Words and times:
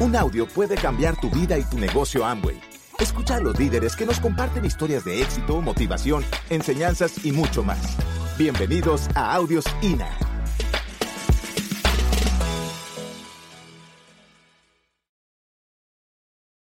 Un 0.00 0.16
audio 0.16 0.48
puede 0.48 0.76
cambiar 0.76 1.20
tu 1.20 1.28
vida 1.28 1.58
y 1.58 1.64
tu 1.64 1.78
negocio 1.78 2.24
Amway. 2.24 2.58
Escucha 2.98 3.36
a 3.36 3.40
los 3.40 3.58
líderes 3.58 3.94
que 3.94 4.06
nos 4.06 4.18
comparten 4.18 4.64
historias 4.64 5.04
de 5.04 5.20
éxito, 5.20 5.60
motivación, 5.60 6.24
enseñanzas 6.48 7.22
y 7.22 7.32
mucho 7.32 7.62
más. 7.62 7.98
Bienvenidos 8.38 9.08
a 9.14 9.34
Audios 9.34 9.66
INA. 9.82 10.08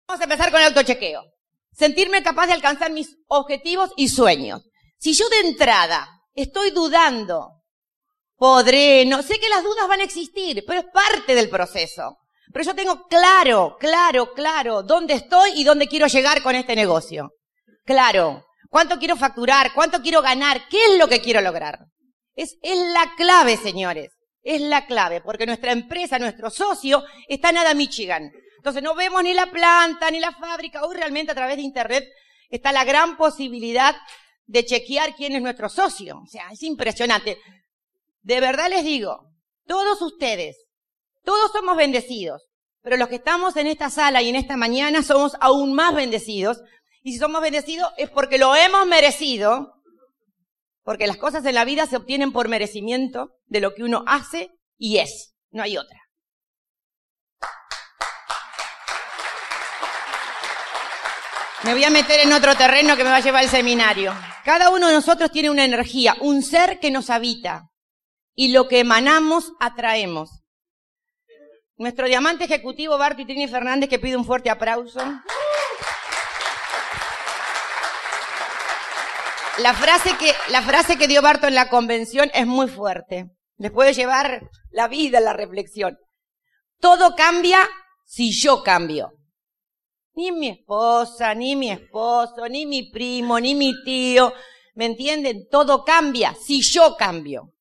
Vamos 0.08 0.22
a 0.22 0.24
empezar 0.24 0.50
con 0.50 0.62
el 0.62 0.68
autochequeo. 0.68 1.22
Sentirme 1.74 2.24
capaz 2.24 2.48
de 2.48 2.54
alcanzar 2.54 2.90
mis 2.94 3.18
objetivos 3.28 3.92
y 3.98 4.08
sueños. 4.08 4.62
Si 4.98 5.12
yo 5.12 5.28
de 5.28 5.50
entrada 5.50 6.08
estoy 6.36 6.72
dudando, 6.72 7.66
podré, 8.38 9.04
no 9.06 9.22
sé 9.24 9.42
que 9.42 9.50
las 9.50 9.62
dudas 9.62 9.90
van 9.90 10.00
a 10.00 10.06
existir, 10.06 10.64
pero 10.66 10.80
es 10.80 10.86
parte 10.86 11.36
del 11.36 11.50
proceso. 11.50 12.18
Pero 12.56 12.68
yo 12.68 12.74
tengo 12.74 13.06
claro, 13.10 13.76
claro, 13.78 14.32
claro 14.32 14.82
dónde 14.82 15.16
estoy 15.16 15.52
y 15.56 15.66
dónde 15.66 15.90
quiero 15.90 16.08
llegar 16.08 16.42
con 16.42 16.56
este 16.56 16.74
negocio. 16.74 17.32
Claro. 17.84 18.46
¿Cuánto 18.70 18.98
quiero 18.98 19.18
facturar? 19.18 19.74
¿Cuánto 19.74 20.02
quiero 20.02 20.22
ganar? 20.22 20.66
¿Qué 20.70 20.78
es 20.86 20.98
lo 20.98 21.10
que 21.10 21.20
quiero 21.20 21.42
lograr? 21.42 21.80
Es, 22.34 22.56
es 22.62 22.78
la 22.94 23.14
clave, 23.18 23.58
señores. 23.58 24.14
Es 24.42 24.62
la 24.62 24.86
clave, 24.86 25.20
porque 25.20 25.46
nuestra 25.46 25.74
empresa, 25.74 26.18
nuestro 26.18 26.50
socio, 26.50 27.04
está 27.28 27.50
en 27.50 27.58
Ada, 27.58 27.74
Michigan. 27.74 28.32
Entonces 28.56 28.82
no 28.82 28.96
vemos 28.96 29.22
ni 29.22 29.34
la 29.34 29.48
planta, 29.48 30.10
ni 30.10 30.22
la 30.22 30.32
fábrica. 30.32 30.86
Hoy 30.86 30.96
realmente 30.96 31.34
a 31.34 31.36
través 31.36 31.58
de 31.58 31.64
Internet 31.64 32.06
está 32.50 32.72
la 32.72 32.86
gran 32.86 33.18
posibilidad 33.18 33.98
de 34.46 34.64
chequear 34.64 35.14
quién 35.14 35.36
es 35.36 35.42
nuestro 35.42 35.68
socio. 35.68 36.22
O 36.24 36.28
sea, 36.28 36.48
es 36.54 36.64
impresionante. 36.64 37.38
De 38.22 38.40
verdad 38.40 38.70
les 38.70 38.86
digo, 38.86 39.28
todos 39.68 40.02
ustedes, 40.02 40.56
todos 41.26 41.52
somos 41.52 41.76
bendecidos, 41.76 42.45
pero 42.86 42.98
los 42.98 43.10
que 43.10 43.16
estamos 43.16 43.56
en 43.56 43.66
esta 43.66 43.90
sala 43.90 44.22
y 44.22 44.30
en 44.30 44.36
esta 44.36 44.58
mañana 44.58 45.02
somos 45.02 45.36
aún 45.42 45.74
más 45.74 45.96
bendecidos. 45.96 46.62
Y 47.02 47.14
si 47.14 47.18
somos 47.18 47.42
bendecidos 47.42 47.90
es 47.98 48.12
porque 48.12 48.38
lo 48.38 48.56
hemos 48.56 48.86
merecido, 48.86 49.82
porque 50.84 51.08
las 51.08 51.18
cosas 51.18 51.44
en 51.48 51.56
la 51.56 51.66
vida 51.66 51.88
se 51.88 51.98
obtienen 51.98 52.32
por 52.32 52.48
merecimiento 52.48 53.32
de 53.48 53.60
lo 53.60 53.74
que 53.74 53.82
uno 53.82 54.04
hace 54.06 54.52
y 54.78 54.98
es. 54.98 55.34
No 55.50 55.64
hay 55.64 55.78
otra. 55.78 56.00
Me 61.64 61.74
voy 61.74 61.86
a 61.86 61.90
meter 61.90 62.20
en 62.20 62.34
otro 62.34 62.54
terreno 62.54 62.96
que 62.96 63.04
me 63.04 63.10
va 63.10 63.16
a 63.16 63.22
llevar 63.22 63.42
al 63.42 63.50
seminario. 63.50 64.14
Cada 64.44 64.70
uno 64.70 64.90
de 64.90 64.94
nosotros 64.94 65.32
tiene 65.32 65.50
una 65.50 65.66
energía, 65.66 66.16
un 66.22 66.44
ser 66.44 66.80
que 66.80 66.92
nos 66.92 67.10
habita. 67.10 67.72
Y 68.36 68.50
lo 68.50 68.68
que 68.68 68.82
emanamos, 68.82 69.54
atraemos. 69.60 70.45
Nuestro 71.78 72.08
diamante 72.08 72.46
ejecutivo, 72.46 72.98
Barto 72.98 73.26
Trini 73.26 73.50
Fernández, 73.50 73.90
que 73.90 74.00
pide 74.00 74.16
un 74.16 74.24
fuerte 74.24 74.50
aplauso. 74.50 75.02
La 79.58 79.74
frase 79.74 80.16
que, 80.18 80.34
la 80.52 80.62
frase 80.62 80.98
que 80.98 81.10
dio 81.10 81.22
Barto 81.22 81.48
en 81.48 81.56
la 81.56 81.68
convención 81.68 82.32
es 82.34 82.48
muy 82.48 82.70
fuerte. 82.70 83.30
Les 83.58 83.72
puede 83.72 83.94
llevar 83.94 84.50
la 84.72 84.88
vida, 84.88 85.20
la 85.20 85.34
reflexión. 85.34 85.98
Todo 86.80 87.14
cambia 87.14 87.68
si 88.06 88.32
yo 88.32 88.64
cambio. 88.64 89.12
Ni 90.14 90.32
mi 90.32 90.48
esposa, 90.48 91.34
ni 91.36 91.58
mi 91.58 91.72
esposo, 91.72 92.48
ni 92.48 92.66
mi 92.66 92.90
primo, 92.90 93.38
ni 93.38 93.54
mi 93.54 93.74
tío. 93.84 94.34
¿Me 94.76 94.86
entienden? 94.86 95.50
Todo 95.52 95.84
cambia 95.84 96.36
si 96.42 96.62
yo 96.62 96.96
cambio. 96.96 97.52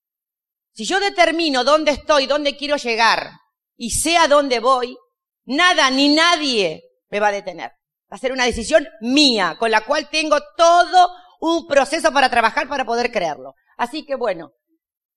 Si 0.72 0.84
yo 0.84 1.00
determino 1.00 1.64
dónde 1.64 1.90
estoy, 1.90 2.26
dónde 2.26 2.56
quiero 2.56 2.76
llegar 2.76 3.43
y 3.76 3.90
sé 3.90 4.16
a 4.16 4.28
dónde 4.28 4.60
voy, 4.60 4.96
nada 5.44 5.90
ni 5.90 6.14
nadie 6.14 6.82
me 7.10 7.20
va 7.20 7.28
a 7.28 7.32
detener. 7.32 7.72
Va 8.12 8.16
a 8.16 8.18
ser 8.18 8.32
una 8.32 8.44
decisión 8.44 8.86
mía, 9.00 9.56
con 9.58 9.70
la 9.70 9.82
cual 9.82 10.08
tengo 10.10 10.38
todo 10.56 11.10
un 11.40 11.66
proceso 11.66 12.12
para 12.12 12.30
trabajar 12.30 12.68
para 12.68 12.84
poder 12.84 13.10
creerlo. 13.10 13.54
Así 13.76 14.04
que 14.04 14.14
bueno, 14.14 14.52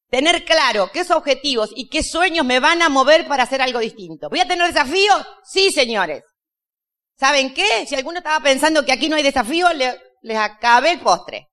tener 0.09 0.46
claro 0.46 0.90
qué 0.91 1.01
objetivos 1.13 1.72
y 1.75 1.90
qué 1.90 2.03
sueños 2.03 2.46
me 2.46 2.59
van 2.59 2.81
a 2.81 2.90
mover 2.90 3.28
para 3.28 3.44
hacer 3.44 3.62
algo 3.62 3.79
distinto. 3.79 4.29
¿Voy 4.29 4.40
a 4.40 4.47
tener 4.47 4.67
desafíos? 4.67 5.25
Sí, 5.44 5.72
señores. 5.72 6.23
¿Saben 7.17 7.53
qué? 7.53 7.85
Si 7.88 7.96
alguno 7.96 8.19
estaba 8.19 8.44
pensando 8.44 8.85
que 8.85 8.91
aquí 8.91 9.09
no 9.09 9.16
hay 9.16 9.23
desafío, 9.23 9.67
les 9.73 10.38
acabé 10.38 10.91
el 10.91 11.00
postre. 11.00 11.50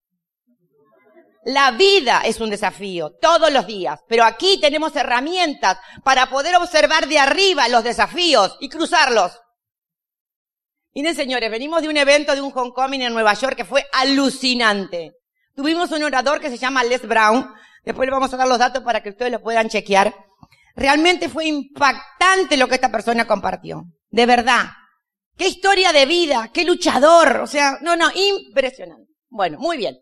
La 1.45 1.73
vida 1.73 2.23
es 2.25 2.41
un 2.41 2.49
desafío, 2.49 3.13
todos 3.21 3.53
los 3.53 3.67
días, 3.67 4.01
pero 4.09 4.25
aquí 4.25 4.59
tenemos 4.61 4.97
herramientas 4.97 5.79
para 6.03 6.31
poder 6.31 6.57
observar 6.57 7.07
de 7.07 7.19
arriba 7.19 7.69
los 7.69 7.85
desafíos 7.85 8.57
y 8.61 8.71
cruzarlos. 8.71 9.41
Miren, 10.95 11.15
señores, 11.15 11.51
venimos 11.51 11.83
de 11.83 11.89
un 11.89 11.97
evento 11.97 12.35
de 12.35 12.41
un 12.41 12.53
homecoming 12.55 13.03
en 13.03 13.13
Nueva 13.13 13.35
York 13.35 13.57
que 13.57 13.65
fue 13.65 13.85
alucinante. 13.93 15.13
Tuvimos 15.55 15.91
un 15.91 16.03
orador 16.05 16.41
que 16.41 16.51
se 16.51 16.57
llama 16.57 16.83
Les 16.85 17.07
Brown. 17.07 17.53
Después 17.85 18.07
le 18.07 18.13
vamos 18.13 18.33
a 18.33 18.37
dar 18.37 18.49
los 18.49 18.59
datos 18.59 18.83
para 18.83 19.03
que 19.03 19.11
ustedes 19.11 19.33
lo 19.33 19.43
puedan 19.43 19.69
chequear. 19.69 20.15
Realmente 20.77 21.29
fue 21.29 21.47
impactante 21.47 22.57
lo 22.57 22.69
que 22.69 22.77
esta 22.77 22.91
persona 22.91 23.27
compartió. 23.27 23.85
De 24.09 24.25
verdad. 24.25 24.67
Qué 25.37 25.49
historia 25.49 25.93
de 25.93 26.07
vida, 26.07 26.51
qué 26.55 26.65
luchador, 26.65 27.41
o 27.43 27.47
sea, 27.49 27.79
no, 27.81 27.97
no, 27.97 28.09
impresionante. 28.15 29.13
Bueno, 29.29 29.59
muy 29.59 29.77
bien. 29.77 29.99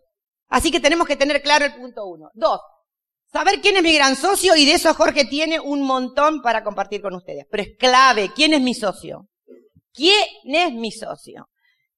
Así 0.53 0.69
que 0.69 0.79
tenemos 0.79 1.07
que 1.07 1.15
tener 1.15 1.41
claro 1.41 1.65
el 1.65 1.73
punto 1.73 2.05
uno. 2.05 2.29
Dos, 2.35 2.61
saber 3.31 3.59
quién 3.59 3.75
es 3.75 3.81
mi 3.81 3.95
gran 3.95 4.15
socio 4.15 4.55
y 4.55 4.65
de 4.65 4.73
eso 4.73 4.93
Jorge 4.93 5.25
tiene 5.25 5.59
un 5.59 5.81
montón 5.81 6.43
para 6.43 6.63
compartir 6.63 7.01
con 7.01 7.15
ustedes. 7.15 7.47
Pero 7.49 7.63
es 7.63 7.69
clave, 7.75 8.29
¿quién 8.35 8.53
es 8.53 8.61
mi 8.61 8.75
socio? 8.75 9.29
¿Quién 9.91 10.13
es 10.43 10.71
mi 10.71 10.91
socio? 10.91 11.49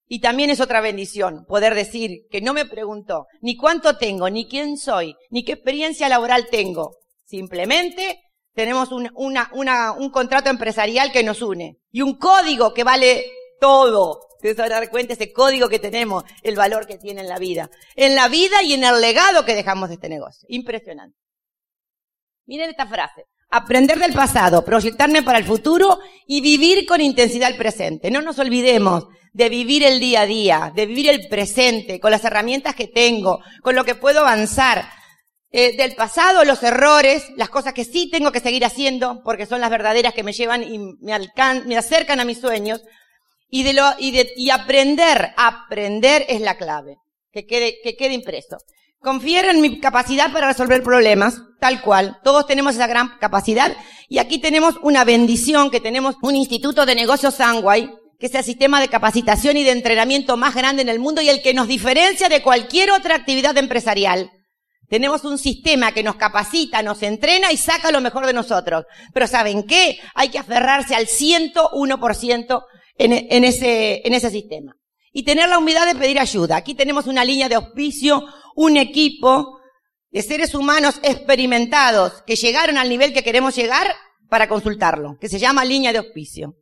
Y 0.08 0.22
también 0.22 0.50
es 0.52 0.62
otra 0.62 0.80
bendición 0.80 1.44
poder 1.46 1.76
decir 1.76 2.28
que 2.32 2.40
no 2.40 2.54
me 2.54 2.66
preguntó 2.66 3.26
ni 3.42 3.58
cuánto 3.58 3.98
tengo, 3.98 4.30
ni 4.30 4.48
quién 4.48 4.78
soy, 4.78 5.18
ni 5.32 5.44
qué 5.44 5.52
experiencia 5.52 6.08
laboral 6.08 6.48
tengo. 6.50 6.96
Simplemente 7.26 8.22
tenemos 8.54 8.94
un, 8.94 9.12
una, 9.16 9.52
una, 9.54 9.92
un 9.92 10.12
contrato 10.12 10.50
empresarial 10.50 11.12
que 11.12 11.24
nos 11.24 11.42
une 11.42 11.80
y 11.92 12.04
un 12.04 12.18
código 12.18 12.74
que 12.74 12.86
vale 12.86 13.26
todo. 13.60 14.22
Ustedes 14.46 14.70
van 14.70 14.74
a 14.74 14.82
dar 14.82 14.92
cuenta 14.92 15.14
ese 15.14 15.34
código 15.34 15.70
que 15.70 15.80
tenemos, 15.80 16.24
el 16.44 16.56
valor 16.56 16.86
que 16.86 17.00
tiene 17.00 17.22
en 17.22 17.30
la 17.30 17.40
vida. 17.40 17.72
En 17.96 18.14
la 18.14 18.28
vida 18.28 18.62
y 18.62 18.74
en 18.74 18.84
el 18.84 19.02
legado 19.02 19.44
que 19.44 19.56
dejamos 19.56 19.90
de 19.90 19.96
este 19.96 20.08
negocio. 20.08 20.46
Impresionante. 20.50 21.18
Miren 22.46 22.70
esta 22.70 22.86
frase. 22.86 23.26
Aprender 23.50 23.98
del 23.98 24.14
pasado, 24.14 24.64
proyectarme 24.64 25.24
para 25.24 25.40
el 25.40 25.46
futuro 25.46 26.00
y 26.28 26.42
vivir 26.42 26.86
con 26.86 27.02
intensidad 27.02 27.50
el 27.50 27.58
presente. 27.58 28.12
No 28.12 28.22
nos 28.22 28.38
olvidemos 28.38 29.08
de 29.34 29.50
vivir 29.50 29.84
el 29.84 30.00
día 30.00 30.22
a 30.22 30.26
día, 30.28 30.72
de 30.76 30.86
vivir 30.86 31.10
el 31.10 31.28
presente, 31.28 32.00
con 32.00 32.12
las 32.12 32.24
herramientas 32.24 32.76
que 32.76 32.88
tengo, 32.88 33.40
con 33.64 33.74
lo 33.74 33.84
que 33.84 33.96
puedo 33.96 34.20
avanzar. 34.20 34.86
Eh, 35.50 35.76
del 35.76 35.96
pasado, 35.96 36.44
los 36.44 36.62
errores, 36.62 37.32
las 37.36 37.50
cosas 37.50 37.74
que 37.74 37.86
sí 37.86 38.10
tengo 38.12 38.32
que 38.32 38.42
seguir 38.42 38.64
haciendo, 38.64 39.24
porque 39.24 39.48
son 39.48 39.62
las 39.62 39.72
verdaderas 39.72 40.14
que 40.14 40.24
me 40.24 40.34
llevan 40.34 40.62
y 40.62 40.78
me, 41.00 41.14
alcan 41.14 41.68
me 41.68 41.78
acercan 41.78 42.20
a 42.20 42.26
mis 42.26 42.42
sueños. 42.42 42.84
Y 43.50 43.64
de 43.64 43.74
lo, 43.74 43.84
y 44.00 44.12
de, 44.12 44.34
y 44.36 44.50
aprender, 44.50 45.34
aprender 45.38 46.26
es 46.28 46.42
la 46.42 46.58
clave. 46.58 46.98
Que 47.32 47.46
quede, 47.46 47.78
que 47.84 47.96
quede 47.96 48.14
impreso. 48.14 48.58
Confiero 49.00 49.52
en 49.52 49.62
mi 49.62 49.80
capacidad 49.80 50.32
para 50.32 50.48
resolver 50.48 50.82
problemas, 50.82 51.40
tal 51.60 51.82
cual. 51.82 52.18
Todos 52.24 52.48
tenemos 52.48 52.76
esa 52.76 52.88
gran 52.88 53.18
capacidad. 53.20 53.76
Y 54.10 54.18
aquí 54.18 54.40
tenemos 54.40 54.76
una 54.82 55.04
bendición 55.04 55.70
que 55.70 55.80
tenemos 55.80 56.16
un 56.22 56.36
instituto 56.36 56.86
de 56.86 56.96
negocios 56.96 57.36
Sangway, 57.36 57.92
que 58.20 58.28
es 58.28 58.36
el 58.36 58.44
sistema 58.44 58.80
de 58.82 58.88
capacitación 58.88 59.58
y 59.58 59.64
de 59.64 59.72
entrenamiento 59.72 60.38
más 60.38 60.56
grande 60.56 60.82
en 60.82 60.90
el 60.90 61.00
mundo 61.00 61.22
y 61.22 61.30
el 61.30 61.42
que 61.42 61.54
nos 61.54 61.68
diferencia 61.68 62.30
de 62.30 62.42
cualquier 62.42 62.92
otra 62.92 63.16
actividad 63.16 63.58
empresarial. 63.58 64.32
Tenemos 64.88 65.24
un 65.24 65.38
sistema 65.38 65.92
que 65.92 66.04
nos 66.04 66.16
capacita, 66.16 66.84
nos 66.84 67.02
entrena 67.02 67.52
y 67.52 67.58
saca 67.58 67.92
lo 67.92 68.02
mejor 68.02 68.26
de 68.26 68.34
nosotros. 68.34 68.86
Pero 69.14 69.28
¿saben 69.28 69.64
qué? 69.64 70.00
Hay 70.14 70.30
que 70.30 70.40
aferrarse 70.40 70.96
al 70.96 71.08
101% 71.08 72.64
en, 72.98 73.14
en, 73.14 73.44
ese, 73.44 74.02
en 74.06 74.14
ese 74.14 74.30
sistema. 74.30 74.76
Y 75.12 75.24
tener 75.24 75.48
la 75.48 75.58
humildad 75.58 75.86
de 75.86 76.00
pedir 76.00 76.20
ayuda. 76.20 76.58
Aquí 76.58 76.76
tenemos 76.76 77.08
una 77.08 77.24
línea 77.24 77.48
de 77.48 77.56
auspicio, 77.56 78.24
un 78.56 78.78
equipo 78.78 79.60
de 80.12 80.22
seres 80.22 80.56
humanos 80.56 81.00
experimentados 81.04 82.22
que 82.26 82.36
llegaron 82.36 82.78
al 82.78 82.90
nivel 82.90 83.14
que 83.14 83.24
queremos 83.24 83.56
llegar 83.56 83.88
para 84.30 84.48
consultarlo, 84.48 85.18
que 85.20 85.30
se 85.30 85.40
llama 85.40 85.66
línea 85.66 85.92
de 85.92 86.00
auspicio. 86.00 86.56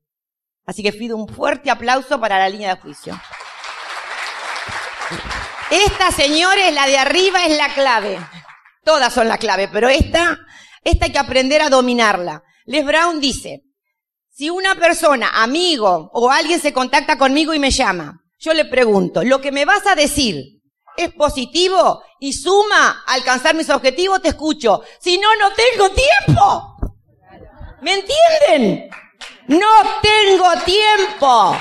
Así 0.65 0.81
que 0.81 0.93
pido 0.93 1.17
un 1.17 1.27
fuerte 1.27 1.69
aplauso 1.69 2.19
para 2.19 2.39
la 2.39 2.49
línea 2.49 2.67
de 2.69 2.73
auspicio. 2.73 3.19
Esta, 5.69 6.11
señores, 6.11 6.73
la 6.73 6.87
de 6.87 6.97
arriba 6.97 7.45
es 7.45 7.57
la 7.57 7.73
clave. 7.73 8.19
Todas 8.83 9.13
son 9.13 9.27
la 9.27 9.37
clave, 9.37 9.67
pero 9.67 9.89
esta, 9.89 10.37
esta 10.83 11.05
hay 11.05 11.11
que 11.11 11.19
aprender 11.19 11.61
a 11.61 11.69
dominarla. 11.69 12.43
Les 12.65 12.85
Brown 12.85 13.19
dice, 13.19 13.63
si 14.33 14.49
una 14.49 14.73
persona, 14.73 15.29
amigo 15.43 16.09
o 16.11 16.31
alguien 16.31 16.59
se 16.59 16.73
contacta 16.73 17.19
conmigo 17.19 17.53
y 17.53 17.59
me 17.59 17.69
llama, 17.69 18.19
yo 18.39 18.51
le 18.53 18.65
pregunto, 18.65 19.23
¿lo 19.23 19.39
que 19.39 19.51
me 19.51 19.63
vas 19.63 19.85
a 19.85 19.93
decir 19.93 20.59
es 20.97 21.13
positivo 21.13 22.01
y 22.19 22.33
suma 22.33 23.03
a 23.05 23.13
alcanzar 23.13 23.53
mis 23.53 23.69
objetivos? 23.69 24.23
Te 24.23 24.29
escucho. 24.29 24.81
Si 24.99 25.19
no, 25.19 25.27
no 25.35 25.49
tengo 25.53 25.89
tiempo. 25.91 26.77
¿Me 27.81 27.93
entienden? 27.93 28.89
No 29.47 29.67
tengo 30.01 30.49
tiempo. 30.65 31.55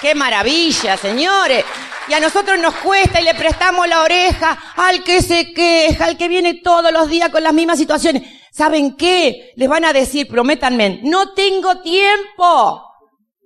Qué 0.00 0.14
maravilla, 0.16 0.96
señores. 0.96 1.64
Y 2.08 2.12
a 2.12 2.18
nosotros 2.18 2.58
nos 2.58 2.74
cuesta 2.76 3.20
y 3.20 3.24
le 3.24 3.34
prestamos 3.34 3.86
la 3.86 4.02
oreja 4.02 4.58
al 4.74 5.04
que 5.04 5.22
se 5.22 5.52
queja, 5.52 6.06
al 6.06 6.16
que 6.16 6.26
viene 6.26 6.54
todos 6.54 6.92
los 6.92 7.08
días 7.08 7.28
con 7.28 7.44
las 7.44 7.54
mismas 7.54 7.78
situaciones. 7.78 8.39
¿Saben 8.60 8.94
qué? 8.94 9.54
Les 9.56 9.70
van 9.70 9.86
a 9.86 9.94
decir, 9.94 10.28
prométanme, 10.28 11.00
no 11.04 11.32
tengo 11.32 11.80
tiempo. 11.80 12.82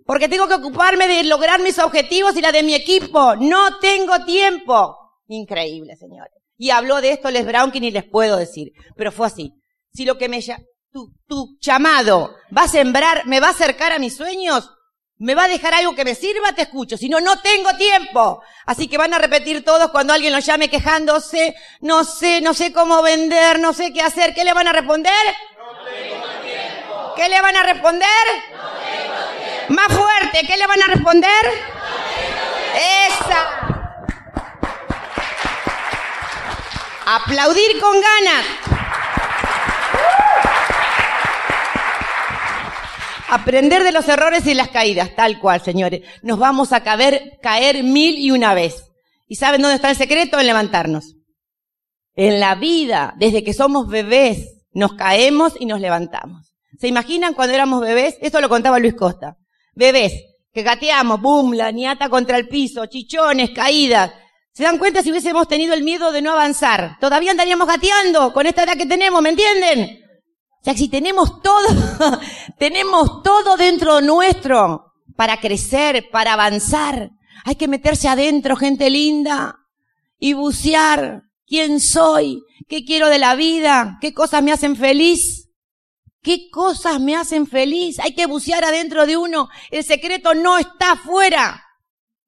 Porque 0.05 0.29
tengo 0.29 0.49
que 0.49 0.55
ocuparme 0.55 1.07
de 1.07 1.23
lograr 1.23 1.63
mis 1.63 1.79
objetivos 1.79 2.37
y 2.37 2.41
la 2.41 2.51
de 2.51 2.65
mi 2.65 2.75
equipo. 2.75 3.37
No 3.37 3.79
tengo 3.79 4.25
tiempo. 4.25 4.97
Increíble, 5.29 5.95
señores. 5.95 6.35
Y 6.57 6.71
habló 6.71 7.01
de 7.01 7.13
esto 7.13 7.31
Les 7.31 7.47
Brown 7.47 7.71
que 7.71 7.79
ni 7.79 7.93
les 7.93 8.03
puedo 8.03 8.37
decir. 8.39 8.73
Pero 8.97 9.13
fue 9.13 9.29
así. 9.29 9.53
Si 9.93 10.05
lo 10.05 10.19
que 10.19 10.29
me, 10.29 10.41
tu, 10.91 11.13
tu 11.29 11.59
llamado 11.61 12.35
va 12.51 12.63
a 12.63 12.69
sembrar, 12.69 13.25
me 13.25 13.39
va 13.39 13.47
a 13.47 13.53
acercar 13.53 13.93
a 13.93 14.01
mis 14.01 14.17
sueños, 14.17 14.69
me 15.25 15.35
va 15.35 15.45
a 15.45 15.49
dejar 15.49 15.73
algo 15.73 15.95
que 15.95 16.05
me 16.05 16.15
sirva, 16.15 16.53
te 16.53 16.61
escucho. 16.63 16.99
Si 16.99 17.09
no, 17.09 17.19
no 17.19 17.41
tengo 17.41 17.75
tiempo. 17.77 18.43
Así 18.67 18.89
que 18.89 18.99
van 18.99 19.15
a 19.15 19.19
repetir 19.19 19.65
todos 19.65 19.91
cuando 19.91 20.13
alguien 20.13 20.35
los 20.35 20.45
llame 20.45 20.69
quejándose, 20.69 21.57
no 21.81 22.05
sé, 22.05 22.43
no 22.43 22.53
sé 22.53 22.75
cómo 22.75 23.01
vender, 23.01 23.59
no 23.59 23.73
sé 23.73 23.91
qué 23.95 24.03
hacer. 24.03 24.35
¿Qué 24.35 24.45
le 24.45 24.53
van 24.53 24.69
a 24.69 24.73
responder? 24.73 25.15
No 25.57 25.83
tengo 25.83 26.27
tiempo. 26.43 27.15
¿Qué 27.17 27.29
le 27.31 27.41
van 27.41 27.57
a 27.57 27.63
responder? 27.63 28.09
No 28.53 28.69
tengo 28.69 29.15
tiempo. 29.41 29.75
Más 29.75 29.87
fuerte, 29.87 30.47
¿qué 30.47 30.59
le 30.59 30.67
van 30.67 30.83
a 30.83 30.87
responder? 30.89 31.45
No 31.45 31.53
tengo 31.53 31.63
tiempo. 32.13 33.25
Esa. 33.25 33.65
Aplaudir 37.07 37.81
con 37.81 37.99
ganas. 37.99 38.45
Aprender 43.29 43.83
de 43.83 43.93
los 43.93 44.09
errores 44.09 44.47
y 44.47 44.55
las 44.55 44.69
caídas, 44.69 45.15
tal 45.17 45.41
cual, 45.41 45.63
señores. 45.63 46.03
Nos 46.23 46.39
vamos 46.39 46.73
a 46.73 46.83
caer, 46.83 47.39
caer 47.43 47.83
mil 47.83 48.19
y 48.19 48.31
una 48.31 48.55
vez. 48.55 48.91
¿Y 49.27 49.37
saben 49.37 49.63
dónde 49.63 49.77
está 49.77 49.91
el 49.91 49.97
secreto? 49.97 50.39
En 50.39 50.47
levantarnos. 50.47 51.17
En 52.15 52.39
la 52.39 52.55
vida, 52.55 53.15
desde 53.17 53.43
que 53.43 53.55
somos 53.55 53.89
bebés, 53.89 54.65
nos 54.73 54.95
caemos 54.95 55.55
y 55.59 55.67
nos 55.67 55.81
levantamos. 55.81 56.55
¿Se 56.79 56.89
imaginan 56.89 57.35
cuando 57.35 57.55
éramos 57.55 57.81
bebés? 57.81 58.17
Esto 58.21 58.41
lo 58.41 58.49
contaba 58.49 58.79
Luis 58.79 58.95
Costa. 58.95 59.37
Bebés, 59.75 60.13
que 60.53 60.63
gateamos, 60.63 61.21
boom, 61.21 61.55
la 61.55 61.73
niata 61.73 62.09
contra 62.09 62.37
el 62.37 62.49
piso, 62.49 62.87
chichones, 62.87 63.51
caídas. 63.51 64.13
¿Se 64.53 64.63
dan 64.63 64.79
cuenta 64.79 65.03
si 65.03 65.11
hubiésemos 65.11 65.49
tenido 65.49 65.75
el 65.75 65.83
miedo 65.83 66.13
de 66.13 66.23
no 66.23 66.33
avanzar? 66.33 66.97
Todavía 67.01 67.33
andaríamos 67.33 67.67
gateando 67.67 68.33
con 68.33 68.47
esta 68.47 68.63
edad 68.63 68.77
que 68.77 68.87
tenemos, 68.87 69.21
¿me 69.21 69.31
entienden? 69.31 70.04
O 70.65 70.67
sea, 70.67 70.75
si 70.75 70.89
tenemos 70.89 71.43
todo, 71.43 71.69
tenemos 72.59 73.23
todo 73.23 73.59
dentro 73.59 74.01
nuestro 74.01 74.95
para 75.15 75.39
crecer, 75.39 76.09
para 76.11 76.33
avanzar. 76.33 77.11
Hay 77.45 77.57
que 77.57 77.69
meterse 77.69 78.09
adentro, 78.09 78.57
gente 78.57 78.89
linda, 78.89 79.59
y 80.19 80.33
bucear. 80.33 81.25
¿Quién 81.47 81.81
soy? 81.81 82.43
¿Qué 82.67 82.83
quiero 82.87 83.11
de 83.11 83.19
la 83.19 83.35
vida? 83.35 83.99
¿Qué 84.01 84.15
cosas 84.15 84.43
me 84.43 84.53
hacen 84.53 84.75
feliz? 84.75 85.51
¿Qué 86.23 86.49
cosas 86.51 86.99
me 86.99 87.15
hacen 87.15 87.47
feliz? 87.47 88.01
Hay 88.01 88.15
que 88.15 88.25
bucear 88.25 88.65
adentro 88.65 89.05
de 89.05 89.19
uno. 89.19 89.51
El 89.71 89.85
secreto 89.85 90.33
no 90.33 90.57
está 90.57 90.93
afuera. 90.93 91.63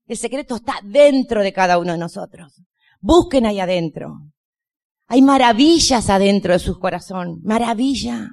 El 0.06 0.19
secreto 0.19 0.56
está 0.56 0.79
dentro 0.85 1.43
de 1.43 1.55
cada 1.55 1.79
uno 1.79 1.93
de 1.93 1.99
nosotros. 1.99 2.61
Busquen 3.00 3.47
ahí 3.47 3.61
adentro. 3.61 4.19
Hay 5.08 5.23
maravillas 5.23 6.11
adentro 6.11 6.53
de 6.53 6.58
su 6.58 6.79
corazón, 6.79 7.41
maravilla. 7.44 8.29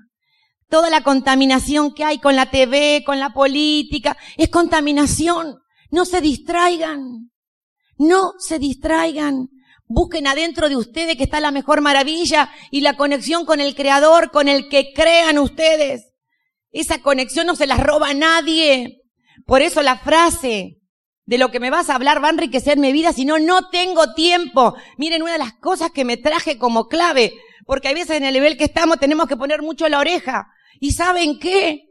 Toda 0.69 0.89
la 0.89 1.03
contaminación 1.03 1.93
que 1.93 2.03
hay 2.03 2.17
con 2.17 2.35
la 2.35 2.49
TV, 2.49 3.03
con 3.05 3.19
la 3.19 3.31
política, 3.31 4.17
es 4.37 4.49
contaminación. 4.49 5.59
No 5.91 6.05
se 6.05 6.19
distraigan. 6.19 7.29
No 7.97 8.33
se 8.39 8.57
distraigan. 8.57 9.49
Busquen 9.85 10.25
adentro 10.25 10.69
de 10.69 10.75
ustedes 10.75 11.15
que 11.15 11.25
está 11.25 11.39
la 11.39 11.51
mejor 11.51 11.81
maravilla 11.81 12.49
y 12.71 12.81
la 12.81 12.97
conexión 12.97 13.45
con 13.45 13.61
el 13.61 13.75
Creador, 13.75 14.31
con 14.31 14.47
el 14.47 14.67
que 14.67 14.93
crean 14.95 15.37
ustedes. 15.37 16.09
Esa 16.71 17.03
conexión 17.03 17.45
no 17.45 17.55
se 17.55 17.67
la 17.67 17.77
roba 17.77 18.15
nadie. 18.15 19.01
Por 19.45 19.61
eso 19.61 19.83
la 19.83 19.99
frase, 19.99 20.79
de 21.25 21.37
lo 21.37 21.51
que 21.51 21.59
me 21.59 21.69
vas 21.69 21.89
a 21.89 21.95
hablar 21.95 22.21
va 22.23 22.27
a 22.27 22.31
enriquecer 22.31 22.77
mi 22.77 22.91
vida, 22.91 23.13
si 23.13 23.25
no, 23.25 23.39
no 23.39 23.69
tengo 23.69 24.13
tiempo. 24.13 24.75
Miren, 24.97 25.23
una 25.23 25.33
de 25.33 25.37
las 25.37 25.53
cosas 25.53 25.91
que 25.91 26.05
me 26.05 26.17
traje 26.17 26.57
como 26.57 26.87
clave, 26.87 27.33
porque 27.65 27.87
a 27.87 27.93
veces 27.93 28.17
en 28.17 28.25
el 28.25 28.33
nivel 28.33 28.57
que 28.57 28.65
estamos 28.65 28.99
tenemos 28.99 29.27
que 29.27 29.37
poner 29.37 29.61
mucho 29.61 29.87
la 29.87 29.99
oreja. 29.99 30.47
¿Y 30.79 30.91
saben 30.91 31.39
qué? 31.39 31.85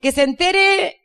Que 0.00 0.12
se 0.12 0.22
entere 0.22 1.00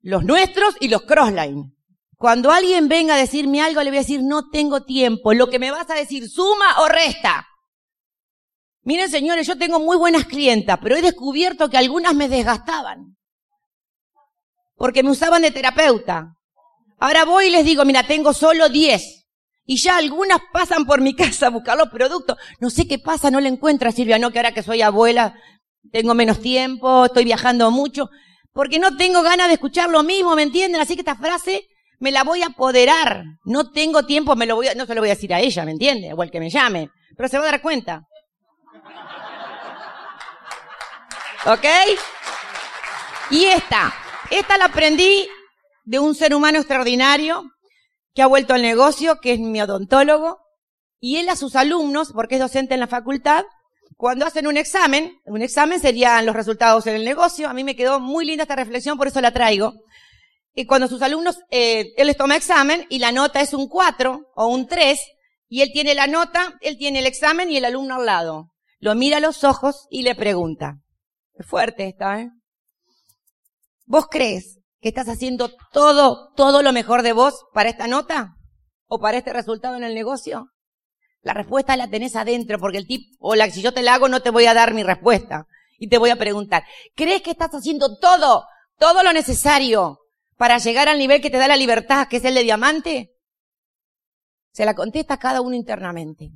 los 0.00 0.24
nuestros 0.24 0.76
y 0.78 0.88
los 0.88 1.02
crossline. 1.02 1.72
Cuando 2.16 2.50
alguien 2.50 2.88
venga 2.88 3.14
a 3.14 3.18
decirme 3.18 3.60
algo, 3.60 3.82
le 3.82 3.90
voy 3.90 3.98
a 3.98 4.00
decir, 4.00 4.22
no 4.22 4.48
tengo 4.50 4.84
tiempo. 4.84 5.34
Lo 5.34 5.48
que 5.48 5.58
me 5.58 5.70
vas 5.70 5.88
a 5.90 5.94
decir, 5.94 6.28
suma 6.28 6.80
o 6.80 6.88
resta. 6.88 7.46
Miren, 8.82 9.10
señores, 9.10 9.46
yo 9.46 9.58
tengo 9.58 9.80
muy 9.80 9.96
buenas 9.96 10.26
clientas, 10.26 10.78
pero 10.82 10.96
he 10.96 11.02
descubierto 11.02 11.68
que 11.68 11.76
algunas 11.76 12.14
me 12.14 12.28
desgastaban. 12.28 13.16
Porque 14.76 15.02
me 15.02 15.10
usaban 15.10 15.42
de 15.42 15.50
terapeuta. 15.50 16.36
Ahora 16.98 17.24
voy 17.24 17.46
y 17.46 17.50
les 17.50 17.64
digo, 17.64 17.84
mira, 17.84 18.06
tengo 18.06 18.32
solo 18.32 18.68
10. 18.68 19.26
Y 19.66 19.76
ya 19.78 19.96
algunas 19.96 20.38
pasan 20.52 20.86
por 20.86 21.00
mi 21.00 21.14
casa 21.16 21.48
a 21.48 21.50
buscar 21.50 21.76
los 21.76 21.88
productos. 21.88 22.36
No 22.60 22.70
sé 22.70 22.86
qué 22.86 22.98
pasa, 22.98 23.30
no 23.30 23.40
le 23.40 23.48
encuentra 23.48 23.92
Silvia, 23.92 24.18
no, 24.18 24.30
que 24.30 24.38
ahora 24.38 24.52
que 24.52 24.62
soy 24.62 24.82
abuela, 24.82 25.34
tengo 25.92 26.14
menos 26.14 26.40
tiempo, 26.40 27.06
estoy 27.06 27.24
viajando 27.24 27.70
mucho, 27.70 28.08
porque 28.52 28.78
no 28.78 28.96
tengo 28.96 29.22
ganas 29.22 29.48
de 29.48 29.54
escuchar 29.54 29.90
lo 29.90 30.02
mismo, 30.02 30.34
¿me 30.34 30.42
entienden? 30.42 30.80
Así 30.80 30.94
que 30.94 31.02
esta 31.02 31.16
frase 31.16 31.66
me 31.98 32.10
la 32.10 32.24
voy 32.24 32.42
a 32.42 32.46
apoderar. 32.46 33.24
No 33.44 33.70
tengo 33.70 34.04
tiempo, 34.04 34.36
me 34.36 34.46
lo 34.46 34.56
voy 34.56 34.68
a, 34.68 34.74
no 34.74 34.86
se 34.86 34.94
lo 34.94 35.00
voy 35.00 35.10
a 35.10 35.14
decir 35.14 35.32
a 35.34 35.40
ella, 35.40 35.64
¿me 35.64 35.72
entiende? 35.72 36.12
O 36.12 36.30
que 36.30 36.40
me 36.40 36.50
llame. 36.50 36.90
Pero 37.16 37.28
se 37.28 37.38
va 37.38 37.44
a 37.44 37.52
dar 37.52 37.62
cuenta. 37.62 38.02
¿Ok? 41.46 41.64
Y 43.30 43.44
esta, 43.44 43.94
esta 44.30 44.58
la 44.58 44.66
aprendí 44.66 45.28
de 45.86 46.00
un 46.00 46.14
ser 46.14 46.34
humano 46.34 46.58
extraordinario 46.58 47.44
que 48.12 48.22
ha 48.22 48.26
vuelto 48.26 48.54
al 48.54 48.62
negocio, 48.62 49.20
que 49.20 49.32
es 49.32 49.38
mi 49.38 49.60
odontólogo, 49.60 50.38
y 51.00 51.16
él 51.16 51.28
a 51.28 51.36
sus 51.36 51.54
alumnos, 51.54 52.12
porque 52.12 52.34
es 52.34 52.40
docente 52.40 52.74
en 52.74 52.80
la 52.80 52.88
facultad, 52.88 53.44
cuando 53.96 54.26
hacen 54.26 54.46
un 54.46 54.56
examen, 54.56 55.18
un 55.24 55.42
examen 55.42 55.80
serían 55.80 56.26
los 56.26 56.34
resultados 56.34 56.86
en 56.86 56.96
el 56.96 57.04
negocio, 57.04 57.48
a 57.48 57.54
mí 57.54 57.62
me 57.62 57.76
quedó 57.76 58.00
muy 58.00 58.26
linda 58.26 58.42
esta 58.42 58.56
reflexión, 58.56 58.98
por 58.98 59.06
eso 59.06 59.20
la 59.20 59.32
traigo. 59.32 59.74
Y 60.54 60.66
cuando 60.66 60.88
sus 60.88 61.02
alumnos, 61.02 61.38
eh, 61.50 61.92
él 61.96 62.08
les 62.08 62.16
toma 62.16 62.36
examen 62.36 62.86
y 62.90 62.98
la 62.98 63.12
nota 63.12 63.40
es 63.40 63.54
un 63.54 63.68
4 63.68 64.32
o 64.34 64.46
un 64.48 64.66
3, 64.66 64.98
y 65.48 65.60
él 65.62 65.70
tiene 65.72 65.94
la 65.94 66.08
nota, 66.08 66.58
él 66.60 66.76
tiene 66.78 66.98
el 66.98 67.06
examen 67.06 67.50
y 67.50 67.58
el 67.58 67.64
alumno 67.64 67.96
al 67.96 68.06
lado. 68.06 68.50
Lo 68.80 68.94
mira 68.94 69.18
a 69.18 69.20
los 69.20 69.44
ojos 69.44 69.86
y 69.90 70.02
le 70.02 70.14
pregunta. 70.14 70.80
Es 71.34 71.46
fuerte 71.46 71.86
esta, 71.86 72.20
¿eh? 72.20 72.30
¿Vos 73.84 74.06
crees 74.10 74.58
estás 74.88 75.08
haciendo 75.08 75.50
todo, 75.72 76.32
todo 76.34 76.62
lo 76.62 76.72
mejor 76.72 77.02
de 77.02 77.12
vos 77.12 77.44
para 77.52 77.68
esta 77.68 77.86
nota 77.86 78.36
o 78.86 79.00
para 79.00 79.18
este 79.18 79.32
resultado 79.32 79.76
en 79.76 79.84
el 79.84 79.94
negocio? 79.94 80.48
La 81.22 81.34
respuesta 81.34 81.76
la 81.76 81.88
tenés 81.88 82.14
adentro 82.14 82.58
porque 82.58 82.78
el 82.78 82.86
tip, 82.86 83.16
o 83.18 83.34
la, 83.34 83.50
si 83.50 83.62
yo 83.62 83.72
te 83.72 83.82
la 83.82 83.94
hago 83.94 84.08
no 84.08 84.20
te 84.20 84.30
voy 84.30 84.46
a 84.46 84.54
dar 84.54 84.74
mi 84.74 84.82
respuesta 84.82 85.46
y 85.78 85.88
te 85.88 85.98
voy 85.98 86.10
a 86.10 86.16
preguntar, 86.16 86.64
¿crees 86.94 87.22
que 87.22 87.32
estás 87.32 87.50
haciendo 87.50 87.98
todo, 87.98 88.44
todo 88.78 89.02
lo 89.02 89.12
necesario 89.12 89.98
para 90.36 90.58
llegar 90.58 90.88
al 90.88 90.98
nivel 90.98 91.20
que 91.20 91.30
te 91.30 91.38
da 91.38 91.48
la 91.48 91.56
libertad, 91.56 92.06
que 92.08 92.18
es 92.18 92.24
el 92.24 92.34
de 92.34 92.44
diamante? 92.44 93.10
Se 94.52 94.64
la 94.64 94.74
contesta 94.74 95.18
cada 95.18 95.40
uno 95.40 95.56
internamente. 95.56 96.30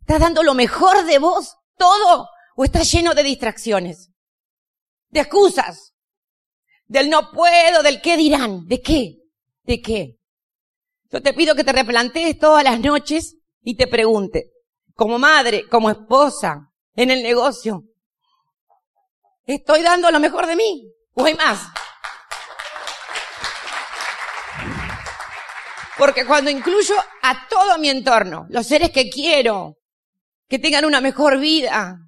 ¿Estás 0.00 0.20
dando 0.20 0.42
lo 0.42 0.54
mejor 0.54 1.04
de 1.04 1.18
vos, 1.18 1.56
todo, 1.76 2.28
o 2.56 2.64
estás 2.64 2.90
lleno 2.90 3.14
de 3.14 3.22
distracciones? 3.22 4.10
De 5.10 5.20
excusas, 5.20 5.92
del 6.88 7.10
no 7.10 7.30
puedo, 7.30 7.82
del 7.82 8.00
qué 8.00 8.16
dirán, 8.16 8.66
de 8.66 8.80
qué, 8.80 9.18
de 9.64 9.80
qué. 9.80 10.16
Yo 11.10 11.22
te 11.22 11.32
pido 11.32 11.54
que 11.54 11.64
te 11.64 11.72
replantees 11.72 12.38
todas 12.38 12.64
las 12.64 12.80
noches 12.80 13.36
y 13.62 13.76
te 13.76 13.86
pregunte, 13.86 14.50
como 14.94 15.18
madre, 15.18 15.68
como 15.68 15.90
esposa, 15.90 16.72
en 16.94 17.10
el 17.10 17.22
negocio, 17.22 17.84
¿estoy 19.46 19.82
dando 19.82 20.10
lo 20.10 20.18
mejor 20.18 20.46
de 20.46 20.56
mí? 20.56 20.92
¿O 21.14 21.24
hay 21.24 21.34
más? 21.34 21.68
Porque 25.96 26.26
cuando 26.26 26.50
incluyo 26.50 26.94
a 27.22 27.48
todo 27.48 27.78
mi 27.78 27.88
entorno, 27.88 28.46
los 28.50 28.66
seres 28.66 28.90
que 28.90 29.10
quiero, 29.10 29.76
que 30.48 30.58
tengan 30.58 30.84
una 30.84 31.00
mejor 31.00 31.38
vida, 31.38 31.98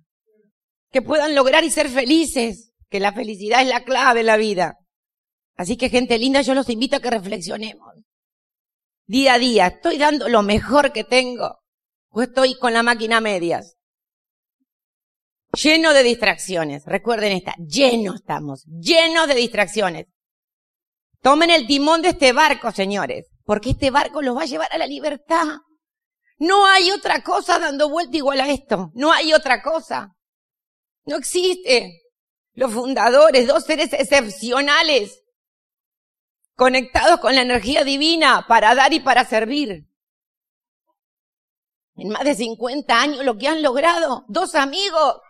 que 0.91 1.03
puedan 1.03 1.35
lograr 1.35 1.65
y 1.65 1.71
ser 1.71 1.89
felices, 1.89 2.70
que 2.91 3.01
la 3.01 3.13
felicidad 3.13 3.63
es 3.63 3.69
la 3.69 3.85
clave 3.85 4.21
en 4.21 4.27
la 4.27 4.37
vida. 4.37 4.79
Así 5.57 5.77
que 5.77 5.89
gente 5.89 6.19
linda, 6.19 6.43
yo 6.43 6.55
los 6.55 6.69
invito 6.69 6.97
a 6.97 7.01
que 7.01 7.11
reflexionemos. 7.11 7.95
Día 9.07 9.35
a 9.35 9.39
día, 9.39 9.67
¿estoy 9.69 9.99
dando 9.99 10.29
lo 10.29 10.43
mejor 10.43 10.93
que 10.93 11.05
tengo? 11.05 11.59
¿O 12.11 12.23
estoy 12.23 12.57
con 12.59 12.73
la 12.73 12.83
máquina 12.83 13.19
a 13.19 13.21
medias? 13.21 13.77
lleno 15.53 15.93
de 15.93 16.03
distracciones. 16.03 16.85
Recuerden 16.87 17.33
esta, 17.33 17.55
lleno 17.59 18.15
estamos, 18.15 18.65
llenos 18.67 19.29
de 19.29 19.35
distracciones. 19.35 20.07
Tomen 21.23 21.51
el 21.51 21.67
timón 21.67 22.03
de 22.03 22.11
este 22.11 22.33
barco, 22.33 22.73
señores, 22.73 23.27
porque 23.45 23.71
este 23.71 23.91
barco 23.91 24.23
los 24.23 24.37
va 24.37 24.43
a 24.43 24.47
llevar 24.47 24.73
a 24.73 24.79
la 24.79 24.87
libertad. 24.87 25.59
No 26.39 26.67
hay 26.67 26.91
otra 26.91 27.23
cosa 27.23 27.59
dando 27.59 27.91
vuelta 27.91 28.17
igual 28.17 28.41
a 28.41 28.49
esto. 28.49 28.91
No 28.95 29.13
hay 29.13 29.35
otra 29.35 29.63
cosa. 29.63 30.15
No 31.05 31.17
existe. 31.17 32.00
Los 32.61 32.75
fundadores, 32.75 33.47
dos 33.47 33.65
seres 33.65 33.91
excepcionales, 33.95 35.25
conectados 36.55 37.19
con 37.19 37.35
la 37.35 37.41
energía 37.41 37.85
divina 37.85 38.45
para 38.47 38.75
dar 38.75 38.93
y 38.93 39.01
para 39.01 39.25
servir. 39.25 39.87
En 41.97 42.11
más 42.11 42.23
de 42.23 42.35
50 42.35 43.01
años 43.01 43.25
lo 43.25 43.39
que 43.39 43.49
han 43.49 43.63
logrado, 43.63 44.27
dos 44.29 44.55
amigos. 44.55 45.23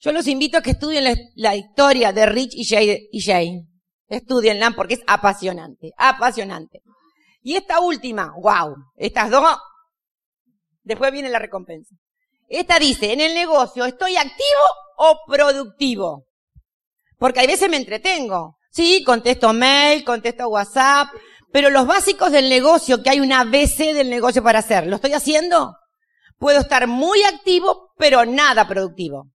Yo 0.00 0.10
los 0.10 0.26
invito 0.26 0.58
a 0.58 0.60
que 0.60 0.72
estudien 0.72 1.30
la, 1.36 1.54
historia 1.54 2.12
de 2.12 2.26
Rich 2.26 2.54
y 2.56 2.64
Jay, 2.64 3.08
y 3.12 3.22
Jay. 3.22 3.60
Estudienla 4.08 4.72
porque 4.72 4.94
es 4.94 5.04
apasionante, 5.06 5.92
apasionante. 5.96 6.82
Y 7.42 7.54
esta 7.54 7.78
última, 7.78 8.34
wow, 8.42 8.74
estas 8.96 9.30
dos, 9.30 9.56
después 10.82 11.12
viene 11.12 11.28
la 11.28 11.38
recompensa. 11.38 11.94
Esta 12.48 12.80
dice, 12.80 13.12
en 13.12 13.20
el 13.20 13.34
negocio, 13.34 13.84
¿estoy 13.84 14.16
activo 14.16 14.64
o 14.96 15.16
productivo? 15.28 16.26
Porque 17.20 17.40
a 17.40 17.46
veces 17.46 17.68
me 17.68 17.76
entretengo. 17.76 18.56
Sí, 18.70 19.04
contesto 19.04 19.52
mail, 19.52 20.04
contesto 20.04 20.48
WhatsApp, 20.48 21.08
pero 21.52 21.68
los 21.68 21.86
básicos 21.86 22.32
del 22.32 22.48
negocio, 22.48 23.02
que 23.02 23.10
hay 23.10 23.20
una 23.20 23.40
ABC 23.40 23.92
del 23.92 24.08
negocio 24.08 24.42
para 24.42 24.60
hacer, 24.60 24.86
¿lo 24.86 24.96
estoy 24.96 25.12
haciendo? 25.12 25.76
Puedo 26.38 26.60
estar 26.60 26.86
muy 26.86 27.22
activo, 27.24 27.92
pero 27.98 28.24
nada 28.24 28.66
productivo. 28.66 29.28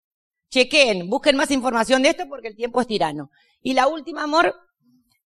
Chequen, 0.49 1.09
busquen 1.09 1.35
más 1.35 1.51
información 1.51 2.01
de 2.01 2.09
esto 2.09 2.23
porque 2.27 2.47
el 2.47 2.55
tiempo 2.55 2.81
es 2.81 2.87
tirano. 2.87 3.29
Y 3.61 3.73
la 3.73 3.87
última, 3.87 4.23
amor, 4.23 4.55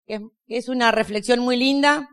que 0.06 0.20
es 0.46 0.70
una 0.70 0.92
reflexión 0.92 1.40
muy 1.40 1.58
linda. 1.58 2.08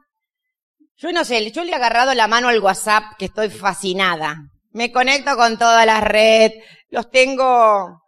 Yo 0.97 1.13
no 1.13 1.23
sé, 1.27 1.51
yo 1.51 1.65
le 1.65 1.73
he 1.73 1.75
agarrado 1.75 2.15
la 2.15 2.29
mano 2.29 2.49
al 2.49 2.61
WhatsApp, 2.61 3.17
que 3.19 3.27
estoy 3.27 3.51
fascinada. 3.51 4.37
Me 4.71 4.91
conecto 4.91 5.37
con 5.37 5.59
todas 5.59 5.85
las 5.85 6.03
redes, 6.03 6.65
los 6.89 7.11
tengo... 7.11 8.01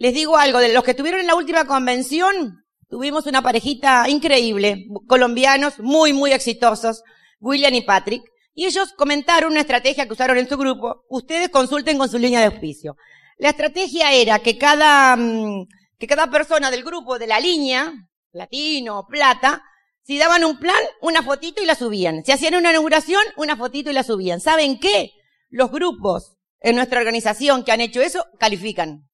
Les 0.00 0.14
digo 0.14 0.38
algo, 0.38 0.60
de 0.60 0.72
los 0.72 0.82
que 0.82 0.92
estuvieron 0.92 1.20
en 1.20 1.26
la 1.26 1.34
última 1.34 1.66
convención, 1.66 2.64
tuvimos 2.88 3.26
una 3.26 3.42
parejita 3.42 4.08
increíble, 4.08 4.86
colombianos, 5.06 5.78
muy, 5.78 6.14
muy 6.14 6.32
exitosos, 6.32 7.02
William 7.38 7.74
y 7.74 7.82
Patrick, 7.82 8.22
y 8.54 8.64
ellos 8.64 8.94
comentaron 8.96 9.52
una 9.52 9.60
estrategia 9.60 10.06
que 10.06 10.14
usaron 10.14 10.38
en 10.38 10.48
su 10.48 10.56
grupo. 10.56 11.04
Ustedes 11.10 11.50
consulten 11.50 11.98
con 11.98 12.08
su 12.08 12.18
línea 12.18 12.40
de 12.40 12.46
auspicio. 12.46 12.96
La 13.36 13.50
estrategia 13.50 14.14
era 14.14 14.38
que 14.38 14.56
cada, 14.56 15.16
mm, 15.16 15.66
que 15.98 16.06
cada 16.06 16.30
persona 16.30 16.70
del 16.70 16.82
grupo 16.82 17.18
de 17.18 17.26
la 17.26 17.38
línea, 17.38 17.92
latino, 18.32 19.06
plata, 19.06 19.62
si 20.00 20.16
daban 20.16 20.46
un 20.46 20.58
plan, 20.58 20.82
una 21.02 21.22
fotito 21.22 21.62
y 21.62 21.66
la 21.66 21.74
subían. 21.74 22.24
Si 22.24 22.32
hacían 22.32 22.54
una 22.54 22.70
inauguración, 22.70 23.20
una 23.36 23.54
fotito 23.54 23.90
y 23.90 23.92
la 23.92 24.02
subían. 24.02 24.40
¿Saben 24.40 24.80
qué? 24.80 25.10
Los 25.50 25.70
grupos 25.70 26.38
en 26.60 26.76
nuestra 26.76 27.00
organización 27.00 27.64
que 27.64 27.72
han 27.72 27.82
hecho 27.82 28.00
eso, 28.00 28.24
califican. 28.38 29.09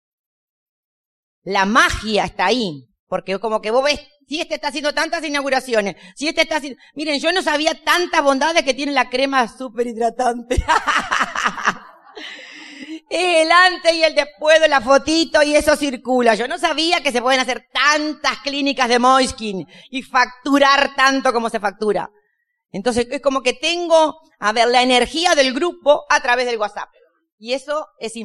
La 1.46 1.64
magia 1.64 2.24
está 2.24 2.46
ahí. 2.46 2.88
Porque 3.08 3.38
como 3.38 3.62
que 3.62 3.70
vos 3.70 3.84
ves, 3.84 4.00
si 4.26 4.40
este 4.40 4.56
está 4.56 4.68
haciendo 4.68 4.92
tantas 4.92 5.24
inauguraciones, 5.24 5.94
si 6.16 6.26
este 6.26 6.42
está 6.42 6.56
haciendo... 6.56 6.78
Miren, 6.94 7.20
yo 7.20 7.30
no 7.30 7.40
sabía 7.40 7.84
tantas 7.84 8.20
bondades 8.20 8.64
que 8.64 8.74
tiene 8.74 8.90
la 8.90 9.08
crema 9.08 9.46
súper 9.46 9.86
hidratante. 9.86 10.56
el 13.10 13.52
antes 13.52 13.94
y 13.94 14.02
el 14.02 14.16
después 14.16 14.60
de 14.60 14.66
la 14.66 14.80
fotito 14.80 15.40
y 15.44 15.54
eso 15.54 15.76
circula. 15.76 16.34
Yo 16.34 16.48
no 16.48 16.58
sabía 16.58 17.00
que 17.00 17.12
se 17.12 17.22
pueden 17.22 17.38
hacer 17.38 17.68
tantas 17.72 18.38
clínicas 18.40 18.88
de 18.88 18.98
Moiskin 18.98 19.68
y 19.90 20.02
facturar 20.02 20.96
tanto 20.96 21.32
como 21.32 21.48
se 21.48 21.60
factura. 21.60 22.10
Entonces 22.72 23.06
es 23.08 23.22
como 23.22 23.42
que 23.42 23.52
tengo, 23.52 24.18
a 24.40 24.52
ver, 24.52 24.66
la 24.66 24.82
energía 24.82 25.36
del 25.36 25.54
grupo 25.54 26.06
a 26.10 26.20
través 26.20 26.46
del 26.46 26.58
WhatsApp. 26.58 26.88
Y 27.38 27.52
eso 27.52 27.86
es 28.00 28.16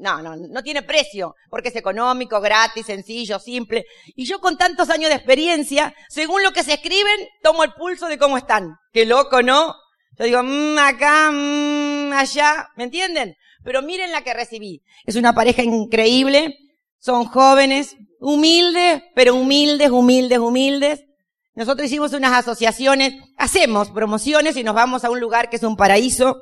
no, 0.00 0.22
no, 0.22 0.34
no 0.36 0.62
tiene 0.62 0.82
precio, 0.82 1.34
porque 1.50 1.68
es 1.68 1.76
económico, 1.76 2.40
gratis, 2.40 2.86
sencillo, 2.86 3.38
simple. 3.38 3.84
Y 4.16 4.24
yo 4.24 4.40
con 4.40 4.56
tantos 4.56 4.90
años 4.90 5.10
de 5.10 5.16
experiencia, 5.16 5.94
según 6.08 6.42
lo 6.42 6.52
que 6.52 6.64
se 6.64 6.74
escriben, 6.74 7.28
tomo 7.42 7.62
el 7.62 7.74
pulso 7.74 8.08
de 8.08 8.18
cómo 8.18 8.38
están. 8.38 8.76
Qué 8.92 9.04
loco, 9.04 9.42
¿no? 9.42 9.74
Yo 10.18 10.24
digo, 10.24 10.42
mmm, 10.42 10.78
acá, 10.78 11.30
mmm, 11.30 12.12
allá, 12.12 12.68
¿me 12.76 12.84
entienden? 12.84 13.36
Pero 13.62 13.82
miren 13.82 14.10
la 14.10 14.22
que 14.22 14.34
recibí. 14.34 14.82
Es 15.04 15.16
una 15.16 15.34
pareja 15.34 15.62
increíble, 15.62 16.56
son 16.98 17.26
jóvenes, 17.26 17.96
humildes, 18.20 19.02
pero 19.14 19.34
humildes, 19.34 19.90
humildes, 19.90 20.38
humildes. 20.38 21.04
Nosotros 21.54 21.86
hicimos 21.86 22.12
unas 22.14 22.32
asociaciones, 22.32 23.14
hacemos 23.36 23.90
promociones 23.90 24.56
y 24.56 24.64
nos 24.64 24.74
vamos 24.74 25.04
a 25.04 25.10
un 25.10 25.20
lugar 25.20 25.50
que 25.50 25.56
es 25.56 25.62
un 25.62 25.76
paraíso, 25.76 26.40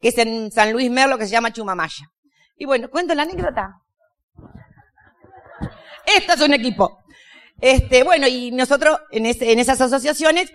que 0.00 0.08
es 0.08 0.18
en 0.18 0.50
San 0.50 0.72
Luis 0.72 0.90
Merlo, 0.90 1.16
que 1.16 1.24
se 1.24 1.32
llama 1.32 1.52
Chumamaya. 1.52 2.10
Y 2.58 2.66
bueno, 2.66 2.90
cuento 2.90 3.14
la 3.14 3.22
anécdota. 3.22 3.80
Esto 6.04 6.32
es 6.34 6.40
un 6.40 6.54
equipo. 6.54 6.98
Este, 7.60 8.02
bueno, 8.02 8.26
y 8.26 8.50
nosotros 8.50 8.98
en, 9.10 9.26
en 9.26 9.58
esas 9.58 9.80
asociaciones 9.80 10.50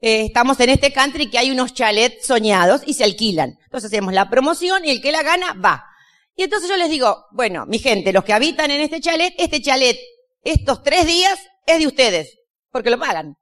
eh, 0.00 0.26
estamos 0.26 0.60
en 0.60 0.70
este 0.70 0.92
country 0.92 1.30
que 1.30 1.38
hay 1.38 1.50
unos 1.50 1.72
chalets 1.72 2.26
soñados 2.26 2.82
y 2.86 2.94
se 2.94 3.04
alquilan. 3.04 3.58
Entonces 3.64 3.90
hacemos 3.90 4.12
la 4.12 4.28
promoción 4.28 4.84
y 4.84 4.90
el 4.90 5.00
que 5.00 5.12
la 5.12 5.22
gana 5.22 5.54
va. 5.54 5.84
Y 6.34 6.42
entonces 6.42 6.68
yo 6.68 6.76
les 6.76 6.90
digo, 6.90 7.24
bueno, 7.32 7.64
mi 7.66 7.78
gente, 7.78 8.12
los 8.12 8.24
que 8.24 8.34
habitan 8.34 8.70
en 8.70 8.82
este 8.82 9.00
chalet, 9.00 9.34
este 9.38 9.62
chalet, 9.62 9.98
estos 10.42 10.82
tres 10.82 11.06
días 11.06 11.38
es 11.66 11.78
de 11.78 11.86
ustedes, 11.86 12.38
porque 12.70 12.90
lo 12.90 12.98
pagan. 12.98 13.36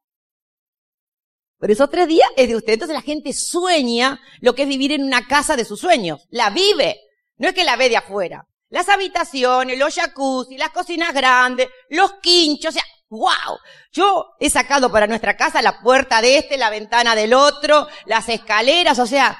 Pero 1.59 1.73
esos 1.73 1.91
tres 1.91 2.07
días 2.07 2.29
es 2.37 2.49
de 2.49 2.57
ustedes. 2.57 2.75
Entonces 2.75 2.95
la 2.95 3.03
gente 3.03 3.33
sueña 3.33 4.21
lo 4.41 4.55
que 4.55 4.63
es 4.63 4.69
vivir 4.69 4.93
en 4.93 5.03
una 5.03 5.27
casa 5.27 5.57
de 5.57 5.65
sus 5.65 5.81
sueños. 5.81 6.27
La 6.31 6.51
vive. 6.51 7.01
No 7.37 7.49
es 7.49 7.55
que 7.55 7.65
la 7.65 7.77
ve 7.77 7.89
de 7.89 7.97
afuera. 7.97 8.47
Las 8.69 8.89
habitaciones, 8.89 9.79
los 9.79 9.95
jacuzzi, 9.95 10.57
las 10.57 10.71
cocinas 10.71 11.13
grandes, 11.13 11.69
los 11.89 12.15
quinchos, 12.15 12.71
o 12.71 12.73
sea, 12.73 12.85
wow. 13.09 13.59
Yo 13.93 14.27
he 14.41 14.51
sacado 14.51 14.91
para 14.91 15.07
nuestra 15.07 15.37
casa 15.37 15.63
la 15.63 15.81
puerta 15.81 16.21
de 16.21 16.39
este, 16.39 16.57
la 16.57 16.71
ventana 16.71 17.15
del 17.15 17.35
otro, 17.35 17.87
las 18.07 18.29
escaleras, 18.29 18.99
o 18.99 19.07
sea, 19.07 19.37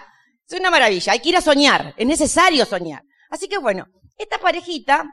es 0.49 0.59
una 0.59 0.71
maravilla. 0.71 1.13
Hay 1.13 1.21
que 1.21 1.31
ir 1.31 1.37
a 1.37 1.41
soñar, 1.41 1.95
es 1.97 2.07
necesario 2.07 2.65
soñar. 2.65 3.03
Así 3.31 3.49
que 3.49 3.59
bueno, 3.59 3.87
esta 4.17 4.39
parejita, 4.39 5.05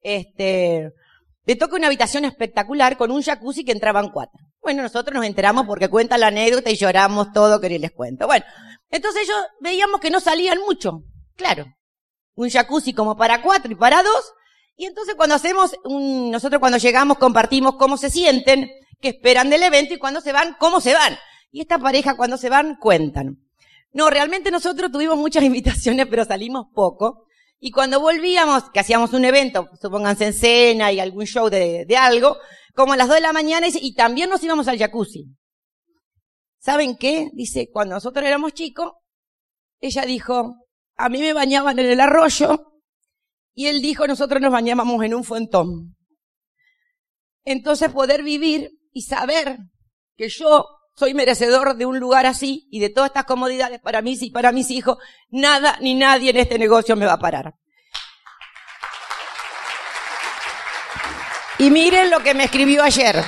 este, 0.00 0.92
le 1.44 1.56
toca 1.56 1.76
una 1.76 1.86
habitación 1.86 2.24
espectacular 2.24 2.96
con 2.96 3.10
un 3.10 3.22
jacuzzi 3.22 3.64
que 3.64 3.72
entraban 3.72 4.10
cuatro. 4.10 4.38
Bueno, 4.60 4.82
nosotros 4.82 5.14
nos 5.14 5.24
enteramos 5.24 5.66
porque 5.66 5.88
cuenta 5.88 6.18
la 6.18 6.28
anécdota 6.28 6.70
y 6.70 6.76
lloramos 6.76 7.32
todo 7.32 7.60
que 7.60 7.78
les 7.78 7.90
cuento. 7.90 8.26
Bueno, 8.26 8.44
entonces 8.90 9.22
ellos 9.22 9.36
veíamos 9.60 10.00
que 10.00 10.10
no 10.10 10.20
salían 10.20 10.58
mucho. 10.60 11.00
Claro, 11.36 11.66
un 12.38 12.50
jacuzzi 12.50 12.92
como 12.92 13.16
para 13.16 13.42
cuatro 13.42 13.72
y 13.72 13.74
para 13.74 14.02
dos. 14.02 14.32
Y 14.76 14.86
entonces 14.86 15.16
cuando 15.16 15.34
hacemos 15.34 15.74
un, 15.84 16.30
nosotros 16.30 16.60
cuando 16.60 16.78
llegamos 16.78 17.18
compartimos 17.18 17.74
cómo 17.74 17.96
se 17.96 18.10
sienten, 18.10 18.70
qué 19.00 19.08
esperan 19.08 19.50
del 19.50 19.64
evento 19.64 19.94
y 19.94 19.98
cuando 19.98 20.20
se 20.20 20.32
van, 20.32 20.54
cómo 20.60 20.80
se 20.80 20.94
van. 20.94 21.16
Y 21.50 21.62
esta 21.62 21.78
pareja 21.78 22.16
cuando 22.16 22.36
se 22.36 22.48
van 22.48 22.76
cuentan. 22.76 23.38
No, 23.92 24.08
realmente 24.08 24.52
nosotros 24.52 24.92
tuvimos 24.92 25.18
muchas 25.18 25.42
invitaciones, 25.50 26.06
pero 26.06 26.24
salimos 26.24 26.66
poco. 26.72 27.24
Y 27.58 27.72
cuando 27.72 27.98
volvíamos, 27.98 28.70
que 28.70 28.78
hacíamos 28.78 29.12
un 29.14 29.24
evento, 29.24 29.68
supónganse 29.82 30.26
en 30.26 30.32
cena 30.32 30.92
y 30.92 31.00
algún 31.00 31.24
show 31.24 31.50
de, 31.50 31.86
de 31.86 31.96
algo, 31.96 32.36
como 32.72 32.92
a 32.92 32.96
las 32.96 33.08
dos 33.08 33.16
de 33.16 33.22
la 33.22 33.32
mañana, 33.32 33.66
y 33.68 33.94
también 33.94 34.30
nos 34.30 34.44
íbamos 34.44 34.68
al 34.68 34.78
jacuzzi. 34.78 35.24
¿Saben 36.60 36.96
qué? 36.96 37.30
Dice, 37.32 37.68
cuando 37.72 37.96
nosotros 37.96 38.24
éramos 38.24 38.52
chicos, 38.52 38.92
ella 39.80 40.02
dijo, 40.02 40.67
a 40.98 41.08
mí 41.08 41.20
me 41.20 41.32
bañaban 41.32 41.78
en 41.78 41.86
el 41.86 42.00
arroyo 42.00 42.74
y 43.54 43.66
él 43.66 43.80
dijo, 43.80 44.06
nosotros 44.06 44.42
nos 44.42 44.52
bañábamos 44.52 45.02
en 45.04 45.14
un 45.14 45.24
fontón. 45.24 45.96
Entonces 47.44 47.90
poder 47.90 48.22
vivir 48.22 48.72
y 48.92 49.02
saber 49.02 49.58
que 50.16 50.28
yo 50.28 50.66
soy 50.96 51.14
merecedor 51.14 51.76
de 51.76 51.86
un 51.86 52.00
lugar 52.00 52.26
así 52.26 52.68
y 52.72 52.80
de 52.80 52.90
todas 52.90 53.10
estas 53.10 53.24
comodidades 53.24 53.80
para 53.80 54.02
mí 54.02 54.18
y 54.20 54.30
para 54.30 54.50
mis 54.50 54.70
hijos, 54.72 54.98
nada 55.30 55.78
ni 55.80 55.94
nadie 55.94 56.30
en 56.30 56.38
este 56.38 56.58
negocio 56.58 56.96
me 56.96 57.06
va 57.06 57.14
a 57.14 57.18
parar. 57.18 57.54
Y 61.60 61.70
miren 61.70 62.10
lo 62.10 62.20
que 62.20 62.34
me 62.34 62.44
escribió 62.44 62.82
ayer. 62.82 63.24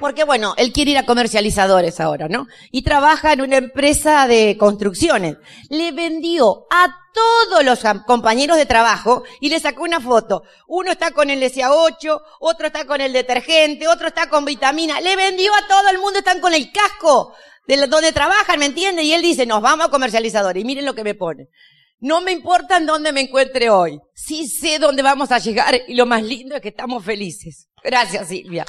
Porque 0.00 0.24
bueno, 0.24 0.54
él 0.56 0.72
quiere 0.72 0.92
ir 0.92 0.98
a 0.98 1.04
comercializadores 1.04 2.00
ahora, 2.00 2.26
¿no? 2.28 2.48
Y 2.72 2.82
trabaja 2.82 3.34
en 3.34 3.42
una 3.42 3.58
empresa 3.58 4.26
de 4.26 4.56
construcciones. 4.58 5.36
Le 5.68 5.92
vendió 5.92 6.64
a 6.70 6.96
todos 7.12 7.62
los 7.64 7.80
compañeros 8.06 8.56
de 8.56 8.64
trabajo 8.64 9.24
y 9.40 9.50
le 9.50 9.60
sacó 9.60 9.82
una 9.82 10.00
foto. 10.00 10.42
Uno 10.66 10.90
está 10.90 11.10
con 11.10 11.28
el 11.28 11.42
SA8, 11.42 12.22
otro 12.40 12.66
está 12.66 12.86
con 12.86 13.02
el 13.02 13.12
detergente, 13.12 13.88
otro 13.88 14.08
está 14.08 14.30
con 14.30 14.46
vitamina. 14.46 15.02
Le 15.02 15.16
vendió 15.16 15.52
a 15.54 15.68
todo 15.68 15.90
el 15.90 15.98
mundo, 15.98 16.20
están 16.20 16.40
con 16.40 16.54
el 16.54 16.72
casco 16.72 17.34
de 17.66 17.86
donde 17.86 18.12
trabajan, 18.12 18.58
¿me 18.58 18.66
entiende? 18.66 19.02
Y 19.02 19.12
él 19.12 19.20
dice, 19.20 19.44
nos 19.44 19.60
vamos 19.60 19.86
a 19.86 19.90
comercializadores. 19.90 20.62
Y 20.62 20.64
miren 20.64 20.86
lo 20.86 20.94
que 20.94 21.04
me 21.04 21.14
pone. 21.14 21.48
No 21.98 22.22
me 22.22 22.32
importa 22.32 22.78
en 22.78 22.86
dónde 22.86 23.12
me 23.12 23.20
encuentre 23.20 23.68
hoy. 23.68 24.00
Sí 24.14 24.48
sé 24.48 24.78
dónde 24.78 25.02
vamos 25.02 25.30
a 25.30 25.38
llegar 25.38 25.78
y 25.86 25.94
lo 25.94 26.06
más 26.06 26.22
lindo 26.22 26.56
es 26.56 26.62
que 26.62 26.68
estamos 26.68 27.04
felices. 27.04 27.68
Gracias, 27.84 28.28
Silvia. 28.28 28.64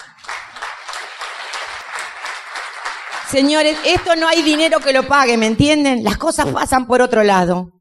Señores, 3.32 3.78
esto 3.86 4.18
no 4.18 4.28
hay 4.28 4.42
dinero 4.42 4.82
que 4.82 4.92
lo 4.92 5.08
pague, 5.08 5.38
¿me 5.38 5.46
entienden? 5.46 6.04
Las 6.04 6.18
cosas 6.18 6.48
pasan 6.48 6.86
por 6.86 7.02
otro 7.02 7.24
lado. 7.24 7.72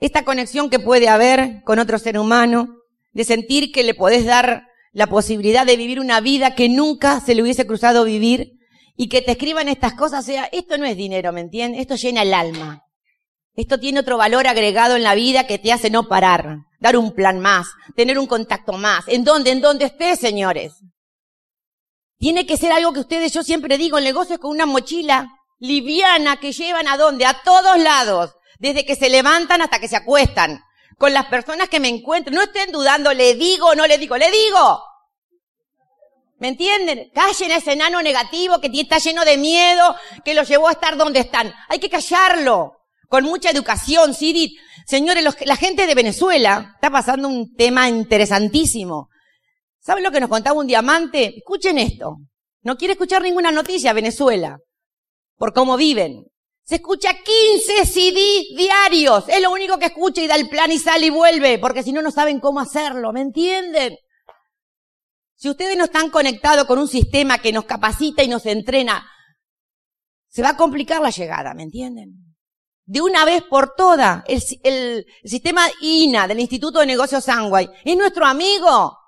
Esta 0.00 0.22
conexión 0.22 0.68
que 0.68 0.78
puede 0.78 1.08
haber 1.08 1.62
con 1.64 1.78
otro 1.78 1.98
ser 1.98 2.18
humano, 2.18 2.68
de 3.12 3.24
sentir 3.24 3.72
que 3.72 3.82
le 3.82 3.94
podés 3.94 4.26
dar 4.26 4.66
la 4.92 5.06
posibilidad 5.06 5.64
de 5.64 5.78
vivir 5.78 5.98
una 5.98 6.20
vida 6.20 6.54
que 6.54 6.68
nunca 6.68 7.20
se 7.20 7.34
le 7.34 7.40
hubiese 7.40 7.66
cruzado 7.66 8.04
vivir 8.04 8.52
y 8.96 9.08
que 9.08 9.22
te 9.22 9.32
escriban 9.32 9.68
estas 9.68 9.94
cosas, 9.94 10.24
o 10.24 10.26
sea, 10.26 10.44
esto 10.52 10.76
no 10.76 10.84
es 10.84 10.98
dinero, 10.98 11.32
¿me 11.32 11.40
entienden? 11.40 11.80
Esto 11.80 11.94
llena 11.94 12.20
el 12.20 12.34
alma. 12.34 12.82
Esto 13.54 13.80
tiene 13.80 14.00
otro 14.00 14.18
valor 14.18 14.46
agregado 14.46 14.96
en 14.96 15.04
la 15.04 15.14
vida 15.14 15.46
que 15.46 15.58
te 15.58 15.72
hace 15.72 15.88
no 15.88 16.06
parar, 16.06 16.58
dar 16.80 16.98
un 16.98 17.14
plan 17.14 17.40
más, 17.40 17.68
tener 17.96 18.18
un 18.18 18.26
contacto 18.26 18.74
más. 18.74 19.08
¿En 19.08 19.24
dónde? 19.24 19.52
En 19.52 19.62
dónde 19.62 19.86
estés, 19.86 20.18
señores. 20.18 20.74
Tiene 22.24 22.46
que 22.46 22.56
ser 22.56 22.72
algo 22.72 22.94
que 22.94 23.00
ustedes, 23.00 23.34
yo 23.34 23.42
siempre 23.42 23.76
digo, 23.76 23.98
el 23.98 24.04
negocio 24.04 24.36
es 24.36 24.40
con 24.40 24.50
una 24.50 24.64
mochila 24.64 25.28
liviana 25.58 26.38
que 26.38 26.52
llevan 26.52 26.88
a 26.88 26.96
dónde? 26.96 27.26
A 27.26 27.42
todos 27.42 27.78
lados. 27.78 28.34
Desde 28.58 28.86
que 28.86 28.96
se 28.96 29.10
levantan 29.10 29.60
hasta 29.60 29.78
que 29.78 29.88
se 29.88 29.96
acuestan. 29.96 30.64
Con 30.96 31.12
las 31.12 31.26
personas 31.26 31.68
que 31.68 31.80
me 31.80 31.90
encuentro. 31.90 32.32
No 32.32 32.40
estén 32.40 32.72
dudando, 32.72 33.12
le 33.12 33.34
digo 33.34 33.66
o 33.66 33.74
no 33.74 33.86
le 33.86 33.98
digo, 33.98 34.16
le 34.16 34.30
digo. 34.30 34.82
¿Me 36.38 36.48
entienden? 36.48 37.10
Callen 37.14 37.52
a 37.52 37.56
ese 37.56 37.72
enano 37.72 38.00
negativo 38.00 38.58
que 38.58 38.70
está 38.72 38.96
lleno 38.96 39.22
de 39.26 39.36
miedo, 39.36 39.94
que 40.24 40.32
lo 40.32 40.44
llevó 40.44 40.68
a 40.68 40.72
estar 40.72 40.96
donde 40.96 41.20
están. 41.20 41.52
Hay 41.68 41.78
que 41.78 41.90
callarlo 41.90 42.78
con 43.10 43.24
mucha 43.24 43.50
educación, 43.50 44.14
Sidit. 44.14 44.58
Señores, 44.86 45.26
la 45.44 45.56
gente 45.56 45.86
de 45.86 45.94
Venezuela 45.94 46.72
está 46.76 46.88
pasando 46.88 47.28
un 47.28 47.54
tema 47.54 47.90
interesantísimo. 47.90 49.10
¿Saben 49.84 50.02
lo 50.02 50.10
que 50.10 50.20
nos 50.20 50.30
contaba 50.30 50.58
un 50.58 50.66
diamante? 50.66 51.38
Escuchen 51.38 51.78
esto. 51.78 52.16
No 52.62 52.76
quiere 52.76 52.92
escuchar 52.92 53.20
ninguna 53.22 53.52
noticia 53.52 53.92
Venezuela. 53.92 54.58
Por 55.36 55.52
cómo 55.52 55.76
viven. 55.76 56.24
Se 56.62 56.76
escucha 56.76 57.10
15 57.12 57.84
CD 57.84 58.46
diarios. 58.56 59.24
Es 59.28 59.42
lo 59.42 59.50
único 59.50 59.78
que 59.78 59.86
escucha 59.86 60.22
y 60.22 60.26
da 60.26 60.36
el 60.36 60.48
plan 60.48 60.72
y 60.72 60.78
sale 60.78 61.06
y 61.06 61.10
vuelve. 61.10 61.58
Porque 61.58 61.82
si 61.82 61.92
no, 61.92 62.00
no 62.00 62.10
saben 62.10 62.40
cómo 62.40 62.60
hacerlo. 62.60 63.12
¿Me 63.12 63.20
entienden? 63.20 63.98
Si 65.34 65.50
ustedes 65.50 65.76
no 65.76 65.84
están 65.84 66.08
conectados 66.08 66.64
con 66.64 66.78
un 66.78 66.88
sistema 66.88 67.38
que 67.38 67.52
nos 67.52 67.66
capacita 67.66 68.22
y 68.22 68.28
nos 68.28 68.46
entrena, 68.46 69.06
se 70.28 70.40
va 70.40 70.50
a 70.50 70.56
complicar 70.56 71.02
la 71.02 71.10
llegada. 71.10 71.52
¿Me 71.52 71.64
entienden? 71.64 72.24
de 72.86 73.00
una 73.00 73.24
vez 73.24 73.42
por 73.42 73.74
todas. 73.74 74.24
El, 74.26 75.06
sistema 75.24 75.66
INA 75.80 76.28
del 76.28 76.40
Instituto 76.40 76.80
de 76.80 76.86
Negocios 76.86 77.24
Sangway 77.24 77.68
es 77.84 77.96
nuestro 77.96 78.26
amigo. 78.26 78.98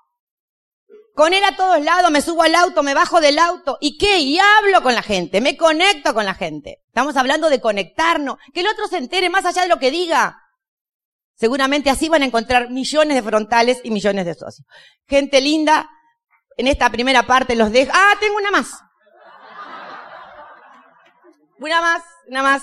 Con 1.17 1.33
él 1.33 1.43
a 1.43 1.55
todos 1.55 1.83
lados, 1.83 2.11
me 2.11 2.21
subo 2.21 2.43
al 2.43 2.53
auto, 2.53 2.83
me 2.83 2.93
bajo 2.93 3.19
del 3.19 3.39
auto. 3.39 3.79
¿Y 3.81 3.97
qué? 3.97 4.19
Y 4.19 4.37
hablo 4.37 4.83
con 4.83 4.93
la 4.93 5.01
gente, 5.01 5.41
me 5.41 5.57
conecto 5.57 6.13
con 6.13 6.25
la 6.25 6.35
gente. 6.35 6.83
Estamos 6.85 7.17
hablando 7.17 7.49
de 7.49 7.59
conectarnos, 7.59 8.37
que 8.53 8.59
el 8.59 8.67
otro 8.67 8.87
se 8.87 8.97
entere 8.97 9.27
más 9.31 9.43
allá 9.43 9.63
de 9.63 9.67
lo 9.67 9.79
que 9.79 9.89
diga. 9.89 10.39
Seguramente 11.33 11.89
así 11.89 12.07
van 12.07 12.21
a 12.21 12.25
encontrar 12.25 12.69
millones 12.69 13.15
de 13.15 13.27
frontales 13.27 13.81
y 13.83 13.89
millones 13.89 14.27
de 14.27 14.35
socios. 14.35 14.67
Gente 15.07 15.41
linda, 15.41 15.89
en 16.55 16.67
esta 16.67 16.91
primera 16.91 17.23
parte 17.23 17.55
los 17.55 17.71
dejo. 17.71 17.91
Ah, 17.95 18.13
tengo 18.19 18.37
una 18.37 18.51
más. 18.51 18.79
Una 21.57 21.81
más, 21.81 22.03
una 22.27 22.43
más. 22.43 22.61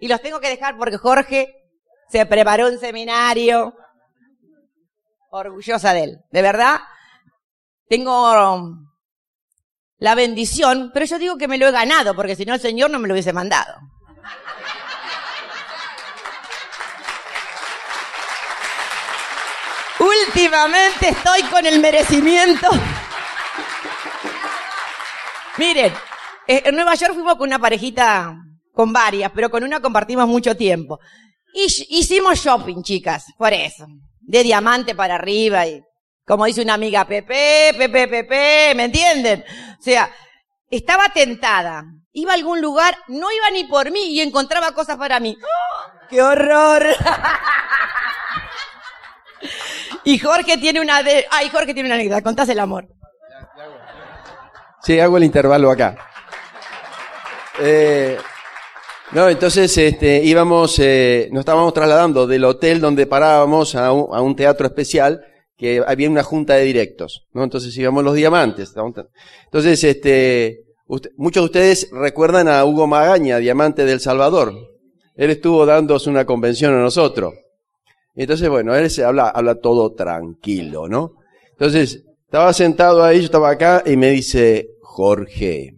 Y 0.00 0.08
los 0.08 0.20
tengo 0.20 0.40
que 0.40 0.48
dejar 0.48 0.76
porque 0.76 0.98
Jorge 0.98 1.54
se 2.08 2.26
preparó 2.26 2.66
un 2.66 2.80
seminario. 2.80 3.72
Orgullosa 5.30 5.92
de 5.92 6.04
él. 6.04 6.18
De 6.30 6.42
verdad, 6.42 6.80
tengo 7.88 8.54
um, 8.54 8.88
la 9.98 10.14
bendición, 10.14 10.90
pero 10.94 11.06
yo 11.06 11.18
digo 11.18 11.36
que 11.36 11.48
me 11.48 11.58
lo 11.58 11.66
he 11.66 11.72
ganado, 11.72 12.14
porque 12.14 12.36
si 12.36 12.44
no 12.44 12.54
el 12.54 12.60
Señor 12.60 12.90
no 12.90 12.98
me 12.98 13.08
lo 13.08 13.14
hubiese 13.14 13.32
mandado. 13.32 13.74
Últimamente 19.98 21.08
estoy 21.08 21.42
con 21.44 21.66
el 21.66 21.80
merecimiento. 21.80 22.68
Miren, 25.56 25.92
eh, 26.46 26.62
en 26.64 26.74
Nueva 26.74 26.94
York 26.94 27.14
fuimos 27.14 27.34
con 27.34 27.48
una 27.48 27.58
parejita 27.58 28.36
con 28.72 28.92
varias, 28.92 29.32
pero 29.34 29.50
con 29.50 29.64
una 29.64 29.80
compartimos 29.80 30.28
mucho 30.28 30.56
tiempo. 30.56 31.00
Y 31.52 31.66
hicimos 31.88 32.38
shopping, 32.38 32.82
chicas, 32.82 33.26
por 33.36 33.52
eso. 33.52 33.86
De 34.28 34.42
diamante 34.42 34.94
para 34.94 35.14
arriba 35.14 35.66
y, 35.66 35.82
como 36.26 36.44
dice 36.44 36.60
una 36.60 36.74
amiga, 36.74 37.06
Pepe, 37.06 37.74
Pepe, 37.78 38.08
Pepe, 38.08 38.74
¿me 38.76 38.84
entienden? 38.84 39.42
O 39.78 39.82
sea, 39.82 40.10
estaba 40.70 41.08
tentada. 41.08 41.84
Iba 42.12 42.32
a 42.32 42.34
algún 42.34 42.60
lugar, 42.60 42.94
no 43.08 43.32
iba 43.32 43.50
ni 43.50 43.64
por 43.64 43.90
mí 43.90 44.12
y 44.12 44.20
encontraba 44.20 44.72
cosas 44.72 44.98
para 44.98 45.18
mí. 45.18 45.34
¡Oh, 45.40 45.92
¡Qué 46.10 46.20
horror! 46.20 46.84
y 50.04 50.18
Jorge 50.18 50.58
tiene 50.58 50.82
una 50.82 51.02
de... 51.02 51.26
Ay, 51.30 51.48
Jorge 51.48 51.72
tiene 51.72 51.88
una 51.88 51.94
anécdota, 51.94 52.20
contás 52.20 52.50
el 52.50 52.60
amor. 52.60 52.86
Sí, 54.82 55.00
hago 55.00 55.16
el 55.16 55.24
intervalo 55.24 55.70
acá. 55.70 55.96
Eh, 57.60 58.20
no, 59.12 59.28
entonces 59.28 59.76
este, 59.78 60.22
íbamos, 60.22 60.78
eh, 60.78 61.28
nos 61.32 61.40
estábamos 61.40 61.72
trasladando 61.72 62.26
del 62.26 62.44
hotel 62.44 62.80
donde 62.80 63.06
parábamos 63.06 63.74
a 63.74 63.92
un, 63.92 64.36
teatro 64.36 64.66
especial 64.66 65.24
que 65.56 65.82
había 65.86 66.10
una 66.10 66.22
junta 66.22 66.54
de 66.54 66.64
directos, 66.64 67.26
¿no? 67.32 67.42
Entonces 67.42 67.76
íbamos 67.76 68.04
los 68.04 68.14
diamantes. 68.14 68.74
Entonces, 69.46 69.82
este, 69.82 70.60
muchos 71.16 71.42
de 71.42 71.46
ustedes 71.46 71.88
recuerdan 71.90 72.48
a 72.48 72.64
Hugo 72.64 72.86
Magaña, 72.86 73.38
diamante 73.38 73.84
del 73.84 74.00
Salvador. 74.00 74.54
Él 75.14 75.30
estuvo 75.30 75.66
dándose 75.66 76.10
una 76.10 76.26
convención 76.26 76.74
a 76.74 76.80
nosotros. 76.80 77.34
Entonces, 78.14 78.48
bueno, 78.48 78.74
él 78.74 78.90
se 78.90 79.04
habla, 79.04 79.28
habla 79.28 79.56
todo 79.56 79.94
tranquilo, 79.94 80.86
¿no? 80.86 81.14
Entonces, 81.52 82.04
estaba 82.24 82.52
sentado 82.52 83.02
ahí, 83.02 83.18
yo 83.18 83.24
estaba 83.24 83.50
acá 83.50 83.82
y 83.86 83.96
me 83.96 84.10
dice, 84.10 84.68
Jorge, 84.82 85.74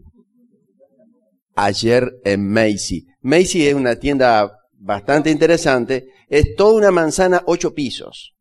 ayer 1.54 2.12
en 2.24 2.50
Macy. 2.50 3.06
Macy 3.22 3.66
es 3.66 3.74
una 3.74 3.96
tienda 3.96 4.58
bastante 4.72 5.30
interesante. 5.30 6.08
Es 6.28 6.54
toda 6.56 6.78
una 6.78 6.90
manzana, 6.90 7.42
ocho 7.46 7.74
pisos. 7.74 8.34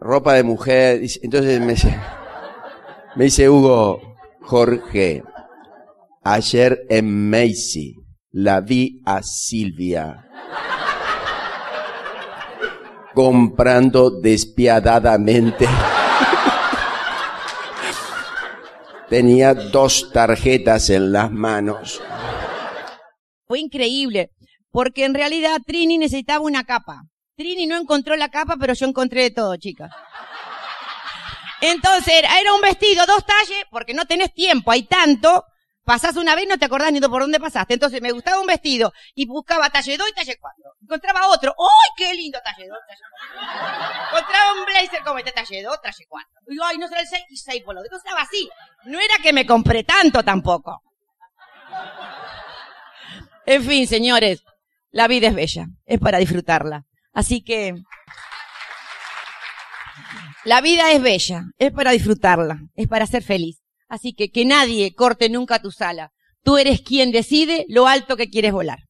Ropa 0.00 0.34
de 0.34 0.42
mujer. 0.42 1.00
Entonces 1.22 1.60
me 1.60 1.72
dice, 1.72 1.96
me 3.16 3.24
dice 3.24 3.48
Hugo, 3.48 4.00
Jorge, 4.42 5.22
ayer 6.22 6.86
en 6.88 7.30
Macy 7.30 7.96
la 8.32 8.60
vi 8.60 9.00
a 9.04 9.22
Silvia 9.22 10.26
comprando 13.16 14.10
despiadadamente. 14.10 15.66
Tenía 19.08 19.54
dos 19.54 20.10
tarjetas 20.12 20.90
en 20.90 21.12
las 21.12 21.32
manos. 21.32 22.02
Fue 23.46 23.60
increíble, 23.60 24.30
porque 24.70 25.04
en 25.04 25.14
realidad 25.14 25.58
Trini 25.64 25.98
necesitaba 25.98 26.40
una 26.44 26.64
capa. 26.64 27.02
Trini 27.36 27.66
no 27.66 27.76
encontró 27.76 28.16
la 28.16 28.28
capa, 28.28 28.56
pero 28.58 28.74
yo 28.74 28.86
encontré 28.86 29.22
de 29.22 29.30
todo, 29.30 29.56
chicas. 29.56 29.90
Entonces, 31.60 32.14
era 32.18 32.54
un 32.54 32.60
vestido, 32.60 33.06
dos 33.06 33.24
talles, 33.24 33.64
porque 33.70 33.94
no 33.94 34.04
tenés 34.06 34.32
tiempo, 34.32 34.70
hay 34.70 34.82
tanto. 34.84 35.44
Pasás 35.84 36.16
una 36.16 36.34
vez, 36.34 36.48
no 36.48 36.58
te 36.58 36.64
acordás 36.64 36.92
ni 36.92 37.00
por 37.00 37.22
dónde 37.22 37.38
pasaste. 37.38 37.74
Entonces, 37.74 38.02
me 38.02 38.10
gustaba 38.10 38.40
un 38.40 38.46
vestido 38.46 38.92
y 39.14 39.24
buscaba 39.24 39.70
talle 39.70 39.96
2 39.96 40.08
y 40.10 40.14
talle 40.14 40.36
4. 40.40 40.64
Encontraba 40.82 41.28
otro. 41.28 41.54
¡Ay, 41.56 41.90
qué 41.96 42.12
lindo 42.12 42.40
talle 42.42 42.66
2, 42.66 42.78
talle 42.88 43.00
4! 43.30 44.18
Encontraba 44.18 44.52
un 44.54 44.64
blazer 44.64 45.02
como 45.04 45.18
este 45.18 45.30
talle 45.30 45.62
2, 45.62 45.80
talle 45.80 46.06
4. 46.08 46.28
Y 46.48 46.58
ay, 46.60 46.78
no 46.78 46.88
será 46.88 47.02
el 47.02 47.06
6 47.06 47.24
y 47.30 47.36
6 47.36 47.62
por 47.64 47.76
lo 47.76 47.82
demás. 47.82 47.98
Estaba 47.98 48.22
así. 48.22 48.48
No 48.86 48.98
era 48.98 49.14
que 49.22 49.32
me 49.32 49.46
compré 49.46 49.84
tanto 49.84 50.24
tampoco. 50.24 50.82
En 53.46 53.62
fin, 53.62 53.86
señores, 53.86 54.42
la 54.90 55.06
vida 55.06 55.28
es 55.28 55.34
bella, 55.34 55.68
es 55.86 56.00
para 56.00 56.18
disfrutarla. 56.18 56.84
Así 57.12 57.42
que 57.42 57.74
la 60.44 60.60
vida 60.60 60.90
es 60.92 61.00
bella, 61.00 61.44
es 61.58 61.72
para 61.72 61.92
disfrutarla, 61.92 62.60
es 62.74 62.88
para 62.88 63.06
ser 63.06 63.22
feliz. 63.22 63.62
Así 63.88 64.14
que 64.14 64.30
que 64.30 64.44
nadie 64.44 64.94
corte 64.94 65.28
nunca 65.28 65.62
tu 65.62 65.70
sala. 65.70 66.12
Tú 66.42 66.58
eres 66.58 66.82
quien 66.82 67.12
decide 67.12 67.66
lo 67.68 67.86
alto 67.86 68.16
que 68.16 68.30
quieres 68.30 68.52
volar. 68.52 68.80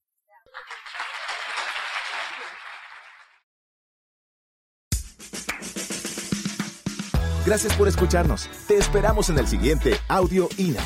Gracias 7.44 7.74
por 7.76 7.88
escucharnos. 7.88 8.48
Te 8.66 8.76
esperamos 8.76 9.28
en 9.28 9.38
el 9.38 9.46
siguiente 9.46 9.94
Audio 10.08 10.48
INA. 10.56 10.82